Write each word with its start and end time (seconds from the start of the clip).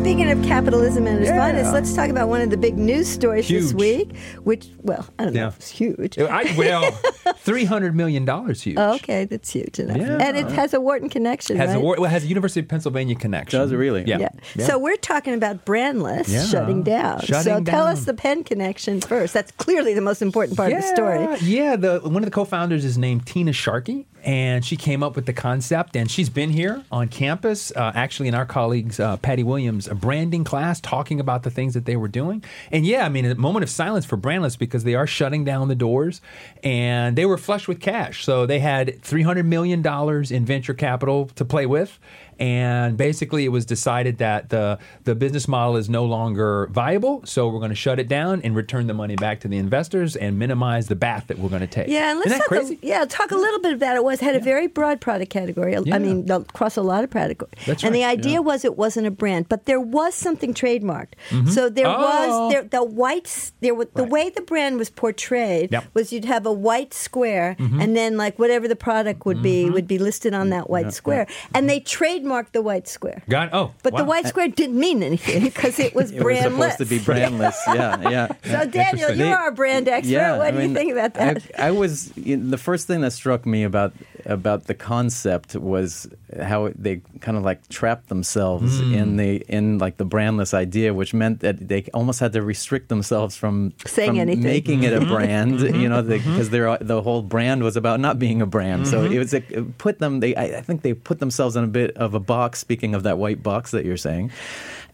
Speaking 0.00 0.30
of 0.30 0.42
capitalism 0.42 1.06
and 1.06 1.18
its 1.20 1.28
Yeah. 1.28 1.36
finest, 1.36 1.72
let's 1.74 1.94
talk 1.94 2.08
about 2.08 2.28
one 2.28 2.40
of 2.40 2.48
the 2.48 2.56
big 2.56 2.78
news 2.78 3.06
stories 3.06 3.46
this 3.46 3.70
Huge. 3.70 3.74
week, 3.74 4.16
which, 4.44 4.68
well, 4.82 5.06
I 5.18 5.24
don't 5.24 5.34
know 5.34 5.40
Yeah. 5.42 5.48
if 5.48 5.56
it's 5.58 5.68
huge. 5.68 6.18
Uh, 6.18 6.24
I, 6.30 6.54
well, 6.56 6.90
three 7.40 7.64
hundred 7.64 7.94
million 7.94 8.24
dollars 8.24 8.62
huge. 8.62 8.76
Oh, 8.78 8.94
okay, 8.94 9.26
that's 9.26 9.50
huge 9.50 9.78
enough. 9.78 9.98
Yeah. 9.98 10.16
And 10.16 10.38
it 10.38 10.46
has 10.52 10.72
a 10.72 10.80
Wharton 10.80 11.10
connection, 11.10 11.58
Has 11.58 11.68
right? 11.68 11.76
a 11.76 11.80
War- 11.80 11.96
well, 11.98 12.10
has 12.10 12.24
a 12.24 12.26
University 12.28 12.60
of 12.60 12.68
Pennsylvania 12.68 13.14
connection. 13.14 13.60
Does 13.60 13.72
it 13.72 13.76
really? 13.76 14.04
Yeah. 14.06 14.18
yeah. 14.20 14.28
Yeah. 14.56 14.66
So 14.66 14.78
we're 14.78 14.96
talking 14.96 15.34
about 15.34 15.66
brandless 15.66 16.28
Yeah. 16.32 16.44
shutting 16.46 16.82
down. 16.82 17.20
Shutting 17.20 17.42
so 17.58 17.62
tell 17.70 17.86
us 17.86 18.06
the 18.06 18.14
Penn 18.14 18.42
connection 18.42 19.02
first. 19.02 19.34
That's 19.34 19.52
clearly 19.52 19.92
the 19.92 20.00
most 20.00 20.22
important 20.22 20.56
part 20.56 20.72
of 20.72 20.80
the 20.80 20.86
story. 20.88 21.28
Yeah, 21.42 21.76
the 21.76 22.00
one 22.00 22.16
of 22.22 22.24
the 22.24 22.30
co-founders 22.30 22.86
is 22.86 22.96
named 22.96 23.26
Tina 23.26 23.52
Sharkey, 23.52 24.06
and 24.24 24.64
she 24.64 24.76
came 24.76 25.02
up 25.02 25.16
with 25.16 25.26
the 25.26 25.32
concept, 25.32 25.96
and 25.96 26.10
she's 26.10 26.28
been 26.28 26.50
here 26.50 26.84
on 26.90 27.08
campus, 27.08 27.72
uh, 27.74 27.92
actually 27.94 28.28
in 28.28 28.34
our 28.34 28.46
colleagues 28.46 29.00
uh, 29.00 29.16
Patti 29.18 29.42
Williams' 29.42 29.88
a 29.88 29.94
branding 29.94 30.44
class, 30.44 30.80
talking 30.80 31.20
about 31.20 31.42
the 31.42 31.50
things 31.50 31.74
that 31.74 31.84
they 31.84 31.96
were 31.96 32.08
doing. 32.08 32.42
And 32.70 32.86
yeah, 32.86 33.04
I 33.04 33.08
mean, 33.08 33.24
a 33.24 33.34
moment 33.34 33.62
of 33.62 33.70
silence 33.70 34.04
for 34.04 34.16
Brandless 34.16 34.58
because 34.58 34.84
they 34.84 34.94
are 34.94 35.06
shutting 35.06 35.44
down 35.44 35.68
the 35.68 35.74
doors, 35.74 36.20
and 36.62 37.16
they 37.16 37.26
were 37.26 37.38
flush 37.38 37.68
with 37.68 37.80
cash, 37.80 38.24
so 38.24 38.46
they 38.46 38.60
had 38.60 39.02
three 39.02 39.22
hundred 39.22 39.46
million 39.46 39.82
dollars 39.82 40.30
in 40.30 40.44
venture 40.44 40.74
capital 40.74 41.26
to 41.36 41.44
play 41.44 41.66
with. 41.66 41.98
And 42.40 42.96
basically, 42.96 43.44
it 43.44 43.50
was 43.50 43.66
decided 43.66 44.16
that 44.18 44.48
the 44.48 44.78
the 45.04 45.14
business 45.14 45.46
model 45.46 45.76
is 45.76 45.90
no 45.90 46.06
longer 46.06 46.68
viable, 46.72 47.20
so 47.26 47.46
we're 47.48 47.58
going 47.58 47.68
to 47.68 47.74
shut 47.74 47.98
it 48.00 48.08
down 48.08 48.40
and 48.40 48.56
return 48.56 48.86
the 48.86 48.94
money 48.94 49.14
back 49.14 49.40
to 49.40 49.48
the 49.48 49.58
investors 49.58 50.16
and 50.16 50.38
minimize 50.38 50.88
the 50.88 50.96
bath 50.96 51.26
that 51.26 51.38
we're 51.38 51.50
going 51.50 51.60
to 51.60 51.66
take. 51.66 51.88
Yeah, 51.88 52.12
and 52.12 52.18
let's 52.18 52.48
talk. 52.48 52.62
A, 52.62 52.78
yeah, 52.80 53.04
talk 53.04 53.30
a 53.30 53.36
little 53.36 53.60
bit 53.60 53.74
about 53.74 53.96
it. 53.96 54.04
Was 54.04 54.20
had 54.20 54.36
a 54.36 54.40
very 54.40 54.68
broad 54.68 55.02
product 55.02 55.30
category. 55.30 55.76
Yeah. 55.84 55.94
I 55.94 55.98
mean, 55.98 56.30
across 56.30 56.78
a 56.78 56.82
lot 56.82 57.04
of 57.04 57.10
product. 57.10 57.44
That's 57.66 57.84
and 57.84 57.94
the 57.94 58.04
right, 58.04 58.18
idea 58.18 58.40
was 58.40 58.64
it 58.64 58.78
wasn't 58.78 59.06
a 59.06 59.10
brand, 59.10 59.50
but 59.50 59.66
there 59.66 59.80
was 59.80 60.14
something 60.14 60.54
trademarked. 60.54 61.14
Mm-hmm. 61.28 61.48
So 61.48 61.68
there 61.68 61.88
Oh. 61.88 62.00
was 62.00 62.52
there 62.52 62.62
the 62.62 62.82
whites. 62.82 63.52
There 63.60 63.74
was 63.74 63.88
the 63.94 64.04
Right. 64.04 64.12
way 64.12 64.30
the 64.30 64.40
brand 64.40 64.78
was 64.78 64.88
portrayed 64.88 65.72
Yep. 65.72 65.84
was 65.92 66.10
you'd 66.10 66.24
have 66.24 66.46
a 66.46 66.52
white 66.52 66.94
square, 66.94 67.54
mm-hmm. 67.58 67.80
and 67.82 67.94
then 67.94 68.16
like 68.16 68.38
whatever 68.38 68.66
the 68.66 68.76
product 68.76 69.26
would 69.26 69.42
be 69.42 69.64
mm-hmm. 69.64 69.74
would 69.74 69.86
be 69.86 69.98
listed 69.98 70.32
on 70.32 70.48
that 70.50 70.70
white 70.70 70.94
square, 70.94 71.26
and 71.54 71.68
they 71.68 71.80
trademarked 71.80 72.29
the 72.52 72.62
white 72.62 72.88
square. 72.88 73.22
Got 73.28 73.52
oh, 73.52 73.72
But 73.82 73.96
the 73.96 74.04
white 74.04 74.26
square 74.26 74.48
didn't 74.48 74.78
mean 74.78 75.02
anything 75.02 75.42
because 75.44 75.78
it 75.78 75.94
was 75.94 76.12
brandless. 76.12 76.20
It 76.50 76.52
was 76.52 76.72
supposed 76.72 76.78
to 76.78 76.84
be 76.86 76.98
brandless. 76.98 77.56
yeah, 77.66 78.08
yeah. 78.10 78.26
So 78.44 78.66
Daniel, 78.70 79.08
you're 79.08 79.16
They- 79.16 79.32
our 79.32 79.50
brand 79.52 79.88
expert. 79.88 80.10
Yeah, 80.10 80.38
what 80.38 80.46
I 80.48 80.50
do 80.52 80.58
mean, 80.58 80.70
you 80.70 80.74
think 80.76 80.92
about 80.92 81.14
that? 81.14 81.42
I, 81.58 81.68
I 81.68 81.70
was 81.70 82.12
you 82.16 82.36
know, 82.36 82.50
the 82.50 82.58
first 82.58 82.86
thing 82.86 83.00
that 83.02 83.12
struck 83.12 83.44
me 83.46 83.64
about 83.64 83.92
about 84.26 84.66
the 84.66 84.74
concept 84.74 85.56
was 85.56 86.06
how 86.42 86.70
they 86.76 87.00
kind 87.20 87.36
of 87.38 87.42
like 87.42 87.66
trapped 87.68 88.08
themselves 88.08 88.78
Hmm. 88.78 88.94
in 88.94 89.16
the 89.16 89.36
in 89.48 89.78
like 89.78 89.96
the 89.96 90.04
brandless 90.04 90.52
idea, 90.54 90.92
which 90.94 91.12
meant 91.14 91.40
that 91.40 91.68
they 91.68 91.84
almost 91.94 92.20
had 92.20 92.32
to 92.34 92.42
restrict 92.42 92.88
themselves 92.90 93.34
from 93.36 93.72
Saying 93.86 94.10
from 94.12 94.18
anything. 94.20 94.42
making 94.44 94.82
it 94.82 94.92
a 94.92 95.00
brand. 95.00 95.58
Mm-hmm. 95.60 95.80
You 95.80 95.88
know, 95.88 96.02
because 96.02 96.50
they're 96.50 96.76
the 96.80 97.00
whole 97.02 97.22
brand 97.22 97.62
was 97.62 97.76
about 97.76 97.98
not 98.00 98.18
being 98.18 98.42
a 98.42 98.46
brand. 98.46 98.86
So 98.86 99.00
Mm-hmm. 99.00 99.12
it 99.14 99.18
was 99.18 99.32
it 99.34 99.78
put 99.78 99.98
them. 99.98 100.20
They 100.20 100.36
I, 100.36 100.58
I 100.58 100.60
think 100.60 100.82
they 100.82 100.92
put 100.94 101.18
themselves 101.18 101.56
in 101.56 101.64
a 101.64 101.72
bit 101.80 101.96
of 101.96 102.14
a 102.14 102.19
box. 102.20 102.58
Speaking 102.58 102.94
of 102.94 103.02
that 103.02 103.18
white 103.18 103.42
box 103.42 103.70
that 103.72 103.84
you're 103.84 103.96
saying. 103.96 104.30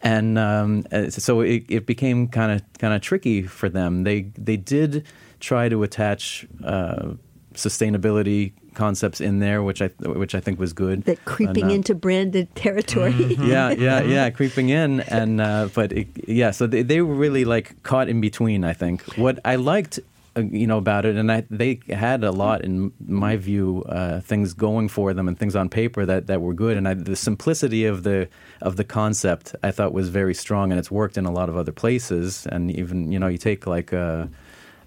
And 0.02 0.38
um, 0.38 0.84
uh, 0.92 1.10
so 1.10 1.40
it, 1.40 1.64
it 1.68 1.86
became 1.86 2.28
kind 2.28 2.52
of 2.52 2.62
kind 2.78 2.94
of 2.94 3.00
tricky 3.00 3.42
for 3.42 3.68
them. 3.68 4.04
They 4.04 4.22
they 4.36 4.56
did 4.56 5.06
try 5.40 5.68
to 5.68 5.82
attach 5.82 6.46
uh, 6.64 7.12
sustainability 7.54 8.52
concepts 8.74 9.20
in 9.20 9.40
there, 9.40 9.62
which 9.62 9.82
I 9.82 9.88
which 10.02 10.34
I 10.34 10.40
think 10.40 10.60
was 10.60 10.72
good. 10.72 11.04
that 11.04 11.24
creeping 11.24 11.64
And, 11.64 11.72
uh, 11.72 11.74
into 11.76 11.94
branded 11.94 12.54
territory. 12.54 13.34
yeah, 13.40 13.70
yeah, 13.70 14.02
yeah, 14.02 14.30
creeping 14.30 14.68
in, 14.68 15.00
and 15.00 15.40
uh, 15.40 15.68
but 15.74 15.92
it, 15.92 16.08
yeah, 16.28 16.52
so 16.52 16.66
they, 16.66 16.82
they 16.82 17.00
were 17.00 17.14
really 17.14 17.44
like 17.44 17.82
caught 17.82 18.08
in 18.08 18.20
between. 18.20 18.62
I 18.64 18.74
think 18.74 19.02
what 19.16 19.40
I 19.44 19.56
liked, 19.56 19.98
you 20.40 20.66
know, 20.66 20.78
about 20.78 21.04
it, 21.04 21.16
and 21.16 21.30
I, 21.32 21.44
they 21.50 21.80
had 21.88 22.24
a 22.24 22.30
lot, 22.30 22.62
in 22.62 22.92
my 23.06 23.36
view, 23.36 23.82
uh, 23.88 24.20
things 24.20 24.52
going 24.54 24.88
for 24.88 25.14
them 25.14 25.28
and 25.28 25.38
things 25.38 25.56
on 25.56 25.68
paper 25.68 26.04
that, 26.06 26.26
that 26.26 26.40
were 26.40 26.54
good, 26.54 26.76
and 26.76 26.86
I, 26.86 26.94
the 26.94 27.16
simplicity 27.16 27.84
of 27.86 28.02
the 28.02 28.28
of 28.60 28.76
the 28.76 28.84
concept 28.84 29.54
I 29.62 29.70
thought 29.70 29.92
was 29.92 30.08
very 30.08 30.34
strong, 30.34 30.70
and 30.72 30.78
it's 30.78 30.90
worked 30.90 31.16
in 31.16 31.26
a 31.26 31.32
lot 31.32 31.48
of 31.48 31.56
other 31.56 31.72
places, 31.72 32.46
and 32.46 32.70
even 32.70 33.12
you 33.12 33.18
know, 33.18 33.28
you 33.28 33.38
take 33.38 33.66
like, 33.66 33.92
uh, 33.92 34.26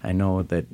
I 0.02 0.12
know 0.12 0.42
that 0.42 0.66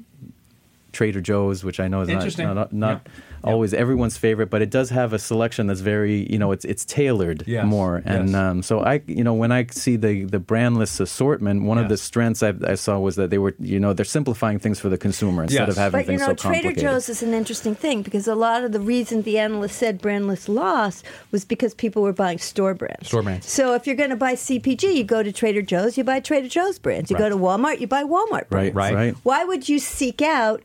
Trader 0.96 1.20
Joe's, 1.20 1.62
which 1.62 1.78
I 1.84 1.86
know 1.88 2.00
is 2.00 2.08
not 2.08 2.14
Interesting. 2.16 2.46
not, 2.54 2.72
not 2.72 3.02
Yeah. 3.06 3.50
always 3.52 3.72
everyone's 3.74 4.16
favorite, 4.16 4.48
but 4.50 4.60
it 4.62 4.70
does 4.70 4.88
have 4.90 5.12
a 5.12 5.18
selection 5.18 5.66
that's 5.68 5.84
very, 5.94 6.26
you 6.32 6.38
know, 6.38 6.50
it's 6.52 6.64
it's 6.72 6.84
tailored 6.84 7.44
Yes. 7.46 7.64
more. 7.66 8.02
And 8.04 8.28
Yes. 8.30 8.34
um, 8.42 8.62
so 8.62 8.80
I, 8.80 8.94
you 9.06 9.22
know, 9.22 9.34
when 9.42 9.52
I 9.52 9.66
see 9.70 9.96
the 9.96 10.24
the 10.24 10.40
brandless 10.40 10.98
assortment, 11.06 11.62
one 11.72 11.78
of 11.78 11.88
the 11.88 11.96
strengths 11.96 12.42
I, 12.42 12.52
I 12.66 12.74
saw 12.76 12.98
was 12.98 13.14
that 13.16 13.28
they 13.30 13.38
were, 13.44 13.54
you 13.60 13.78
know, 13.78 13.92
they're 13.92 14.04
simplifying 14.18 14.58
things 14.58 14.80
for 14.80 14.88
the 14.88 14.98
consumer 15.06 15.42
instead 15.44 15.68
Yes. 15.68 15.76
of 15.76 15.76
having 15.76 15.98
But 15.98 16.04
you 16.06 16.18
things 16.18 16.20
know, 16.22 16.28
so 16.28 16.34
Trader 16.34 16.62
complicated. 16.68 16.82
Joe's 16.82 17.08
is 17.08 17.22
an 17.22 17.34
interesting 17.34 17.74
thing 17.74 18.02
because 18.02 18.26
a 18.26 18.34
lot 18.34 18.64
of 18.64 18.72
the 18.72 18.80
reason 18.80 19.22
the 19.22 19.38
analyst 19.38 19.76
said 19.76 20.00
brandless 20.00 20.48
lost 20.48 21.04
was 21.30 21.44
because 21.44 21.74
people 21.74 22.02
were 22.02 22.12
buying 22.24 22.38
store 22.38 22.74
brands. 22.74 23.06
Store 23.08 23.22
brands. 23.22 23.46
So 23.46 23.74
if 23.74 23.86
you're 23.86 23.96
going 24.02 24.10
to 24.10 24.16
buy 24.16 24.34
CPG, 24.34 24.84
you 24.96 25.04
go 25.04 25.22
to 25.22 25.30
Trader 25.30 25.62
Joe's, 25.62 25.98
you 25.98 26.04
buy 26.04 26.20
Trader 26.20 26.48
Joe's 26.48 26.78
brands. 26.78 27.10
You 27.10 27.18
go 27.18 27.28
to 27.28 27.36
Walmart, 27.36 27.80
you 27.80 27.86
buy 27.86 28.02
Walmart 28.02 28.48
brands. 28.48 28.74
Right, 28.74 28.74
Right. 28.74 28.94
right. 28.94 29.14
Why 29.22 29.44
would 29.44 29.68
you 29.68 29.78
seek 29.78 30.22
out 30.22 30.62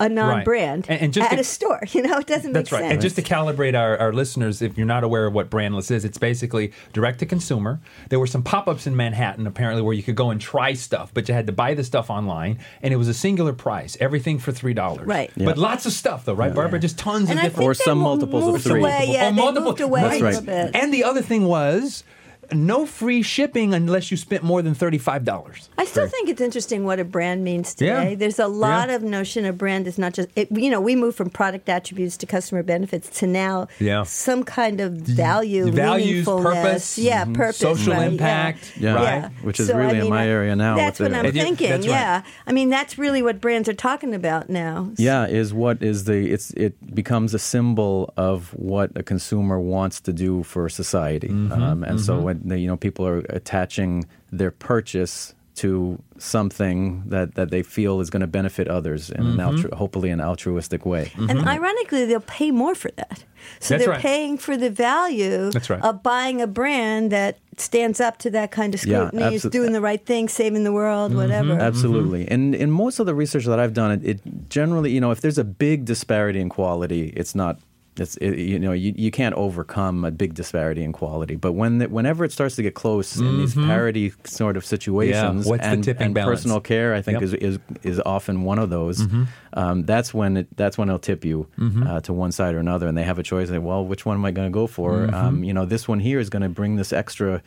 a 0.00 0.08
non-brand 0.08 0.86
And- 0.88 1.00
and 1.02 1.12
just 1.12 1.30
at 1.30 1.34
to- 1.36 1.40
a 1.40 1.44
store? 1.44 1.80
You 1.92 2.02
know, 2.02 2.18
it 2.18 2.26
doesn't 2.26 2.52
make 2.52 2.66
sense. 2.66 2.70
That's 2.70 2.72
make 2.72 2.72
right. 2.72 2.80
sense. 2.82 2.92
And 2.92 3.00
just 3.02 3.16
to 3.16 3.22
calibrate 3.22 3.76
our, 3.76 3.96
our 3.98 4.12
listeners, 4.12 4.62
if 4.62 4.76
you're 4.76 4.86
not 4.86 5.02
aware 5.04 5.26
of 5.26 5.32
what 5.34 5.50
Brandless 5.50 5.90
is, 5.90 6.04
it's 6.04 6.18
basically 6.18 6.72
direct 6.92 7.18
to 7.20 7.26
consumer. 7.26 7.80
There 8.10 8.18
were 8.20 8.26
some 8.26 8.42
pop 8.42 8.68
ups 8.68 8.86
in 8.86 8.94
Manhattan, 8.96 9.46
apparently, 9.46 9.82
where 9.82 9.94
you 9.94 10.02
could 10.02 10.16
go 10.16 10.30
and 10.30 10.40
try 10.40 10.74
stuff, 10.74 11.12
but 11.14 11.28
you 11.28 11.34
had 11.34 11.46
to 11.46 11.52
buy 11.52 11.74
the 11.74 11.82
stuff 11.84 12.10
online, 12.10 12.58
and 12.82 12.92
it 12.94 12.96
was 12.96 13.08
a 13.08 13.14
singular 13.14 13.52
price, 13.52 13.96
everything 14.00 14.38
for 14.38 14.52
$3. 14.52 15.06
Right. 15.06 15.30
Yeah. 15.36 15.46
But 15.46 15.58
lots 15.58 15.86
of 15.86 15.92
stuff, 15.92 16.24
though, 16.24 16.34
right, 16.34 16.54
Barbara? 16.54 16.78
Just 16.78 16.98
tons 16.98 17.30
and 17.30 17.38
of 17.38 17.44
I 17.44 17.48
different 17.48 17.68
Or 17.68 17.74
some 17.74 17.98
mo- 17.98 18.04
multiples 18.10 18.54
of 18.54 18.62
three. 18.62 18.80
Away, 18.80 19.06
yeah, 19.08 19.30
they 19.30 19.36
multiple- 19.36 19.70
moved 19.70 19.80
away 19.80 20.00
That's 20.02 20.20
a 20.20 20.24
right. 20.24 20.46
bit. 20.46 20.76
And 20.76 20.92
the 20.94 21.04
other 21.04 21.22
thing 21.22 21.44
was 21.46 22.04
no 22.52 22.86
free 22.86 23.22
shipping 23.22 23.74
unless 23.74 24.10
you 24.10 24.16
spent 24.16 24.42
more 24.42 24.62
than 24.62 24.74
$35. 24.74 25.68
I 25.78 25.84
still 25.84 26.06
think 26.08 26.28
it's 26.28 26.40
interesting 26.40 26.84
what 26.84 26.98
a 27.00 27.04
brand 27.04 27.44
means 27.44 27.74
Yeah. 27.78 28.00
today. 28.00 28.14
There's 28.14 28.38
a 28.38 28.46
lot 28.46 28.88
Yeah. 28.88 28.96
of 28.96 29.02
notion 29.02 29.44
of 29.44 29.58
brand 29.58 29.86
is 29.86 29.98
not 29.98 30.14
just 30.14 30.28
it, 30.36 30.48
you 30.50 30.70
know 30.70 30.80
we 30.80 30.96
move 30.96 31.14
from 31.14 31.30
product 31.30 31.68
attributes 31.68 32.16
to 32.18 32.26
customer 32.26 32.62
benefits 32.62 33.08
to 33.20 33.26
now 33.26 33.68
Yeah. 33.78 34.02
some 34.04 34.42
kind 34.44 34.80
of 34.80 34.92
value, 34.92 35.70
Values, 35.70 36.26
meaningfulness. 36.26 36.42
purpose, 36.42 36.98
yeah, 36.98 37.24
mhm, 37.24 37.34
purpose, 37.34 37.56
social 37.58 37.92
right, 37.92 38.02
yeah. 38.02 38.08
impact, 38.08 38.72
Yeah, 38.78 38.94
right? 38.94 39.30
which 39.42 39.60
is 39.60 39.68
So, 39.68 39.74
I 39.74 39.78
really 39.78 39.98
in 40.00 40.08
my 40.08 40.22
I- 40.24 40.28
area 40.28 40.56
now. 40.56 40.76
That's 40.76 41.00
what 41.00 41.10
the- 41.10 41.18
I'm 41.18 41.24
And 41.26 41.34
thinking. 41.34 41.70
right. 41.70 41.84
Yeah, 41.84 42.22
I 42.46 42.52
mean 42.52 42.70
that's 42.70 42.98
really 42.98 43.22
what 43.22 43.40
brands 43.40 43.68
are 43.68 43.74
talking 43.74 44.14
about 44.14 44.48
now. 44.48 44.90
Yeah, 44.96 45.26
is 45.26 45.52
what 45.52 45.82
is 45.82 46.04
the 46.04 46.30
it's 46.32 46.50
it 46.52 46.74
becomes 46.94 47.34
a 47.34 47.38
symbol 47.38 48.12
of 48.16 48.50
what 48.54 48.90
a 48.96 49.02
consumer 49.02 49.60
wants 49.60 50.00
to 50.00 50.12
do 50.12 50.42
for 50.42 50.68
society, 50.68 51.28
Mm-hmm, 51.28 51.52
um, 51.62 51.84
and 51.84 52.00
so 52.00 52.18
when 52.20 52.37
the, 52.37 52.37
you 52.44 52.66
know 52.66 52.76
people 52.76 53.06
are 53.06 53.18
attaching 53.30 54.06
their 54.30 54.50
purchase 54.50 55.34
to 55.58 56.00
something 56.18 57.02
that, 57.08 57.34
that 57.34 57.50
they 57.50 57.64
feel 57.64 58.00
is 58.00 58.10
going 58.10 58.20
to 58.20 58.28
benefit 58.28 58.68
others 58.68 59.10
in 59.10 59.24
Mm-hmm. 59.24 59.40
an 59.40 59.56
altru- 59.56 59.74
hopefully 59.74 60.08
an 60.10 60.20
altruistic 60.20 60.86
way. 60.86 61.10
And 61.16 61.30
mm-hmm. 61.30 61.48
ironically, 61.48 62.04
they'll 62.06 62.20
pay 62.20 62.52
more 62.52 62.76
for 62.76 62.92
that. 62.92 63.24
So 63.58 63.74
That's 63.74 63.84
they're 63.84 63.94
right. 63.94 64.00
paying 64.00 64.38
for 64.38 64.56
the 64.56 64.70
value 64.70 65.50
right. 65.52 65.82
of 65.82 66.02
buying 66.04 66.40
a 66.40 66.46
brand 66.46 67.10
that 67.10 67.38
stands 67.56 68.00
up 68.00 68.18
to 68.18 68.30
that 68.30 68.52
kind 68.52 68.72
of 68.72 68.84
Yeah, 68.86 69.08
scrutiny, 69.08 69.34
is 69.34 69.42
doing 69.42 69.72
the 69.72 69.80
right 69.80 70.04
thing, 70.04 70.28
saving 70.28 70.62
the 70.62 70.72
world, 70.72 71.10
mm-hmm. 71.10 71.22
whatever. 71.22 71.50
Mm-hmm. 71.50 71.60
Absolutely. 71.60 72.28
And 72.28 72.54
in 72.54 72.70
most 72.70 73.00
of 73.00 73.06
the 73.06 73.14
research 73.14 73.46
that 73.46 73.58
I've 73.58 73.74
done, 73.74 73.90
it, 73.90 74.04
it 74.04 74.48
generally, 74.48 74.92
you 74.92 75.00
know, 75.00 75.10
if 75.10 75.20
there's 75.22 75.38
a 75.38 75.44
big 75.44 75.84
disparity 75.84 76.40
in 76.40 76.48
quality, 76.50 77.12
it's 77.16 77.34
not. 77.34 77.58
It's 78.00 78.16
it, 78.18 78.38
you 78.38 78.58
know 78.58 78.72
you, 78.72 78.92
you 78.96 79.10
can't 79.10 79.34
overcome 79.34 80.04
a 80.04 80.10
big 80.10 80.34
disparity 80.34 80.82
in 80.82 80.92
quality, 80.92 81.36
but 81.36 81.52
when 81.52 81.78
the, 81.78 81.88
whenever 81.88 82.24
it 82.24 82.32
starts 82.32 82.56
to 82.56 82.62
get 82.62 82.74
close 82.74 83.16
in 83.18 83.38
these 83.38 83.54
parity 83.54 84.12
sort 84.24 84.56
of 84.56 84.64
situations, 84.64 85.46
what's 85.46 85.62
the 85.62 85.68
and, 85.68 85.84
tipping 85.84 86.06
and 86.06 86.14
balance? 86.14 86.40
personal 86.40 86.60
care, 86.60 86.94
I 86.94 87.02
think 87.02 87.16
Yep. 87.20 87.22
is, 87.22 87.34
is 87.34 87.58
is 87.82 88.00
often 88.06 88.42
one 88.44 88.58
of 88.58 88.70
those. 88.70 89.06
Um, 89.54 89.84
that's 89.84 90.12
when 90.14 90.36
it 90.36 90.46
that's 90.56 90.76
when 90.78 90.88
it'll 90.88 90.98
tip 90.98 91.24
you 91.24 91.46
uh, 91.86 92.00
to 92.00 92.12
one 92.12 92.32
side 92.32 92.54
or 92.54 92.58
another, 92.58 92.86
and 92.88 92.96
they 92.96 93.04
have 93.04 93.18
a 93.18 93.22
choice. 93.22 93.50
Like, 93.50 93.62
well, 93.62 93.84
which 93.84 94.04
one 94.06 94.16
am 94.16 94.24
I 94.24 94.30
going 94.30 94.48
to 94.48 94.52
go 94.54 94.66
for? 94.66 95.12
Um, 95.14 95.42
you 95.44 95.52
know, 95.52 95.64
this 95.66 95.88
one 95.88 96.00
here 96.00 96.18
is 96.20 96.28
going 96.30 96.42
to 96.42 96.48
bring 96.48 96.76
this 96.76 96.92
extra 96.92 97.42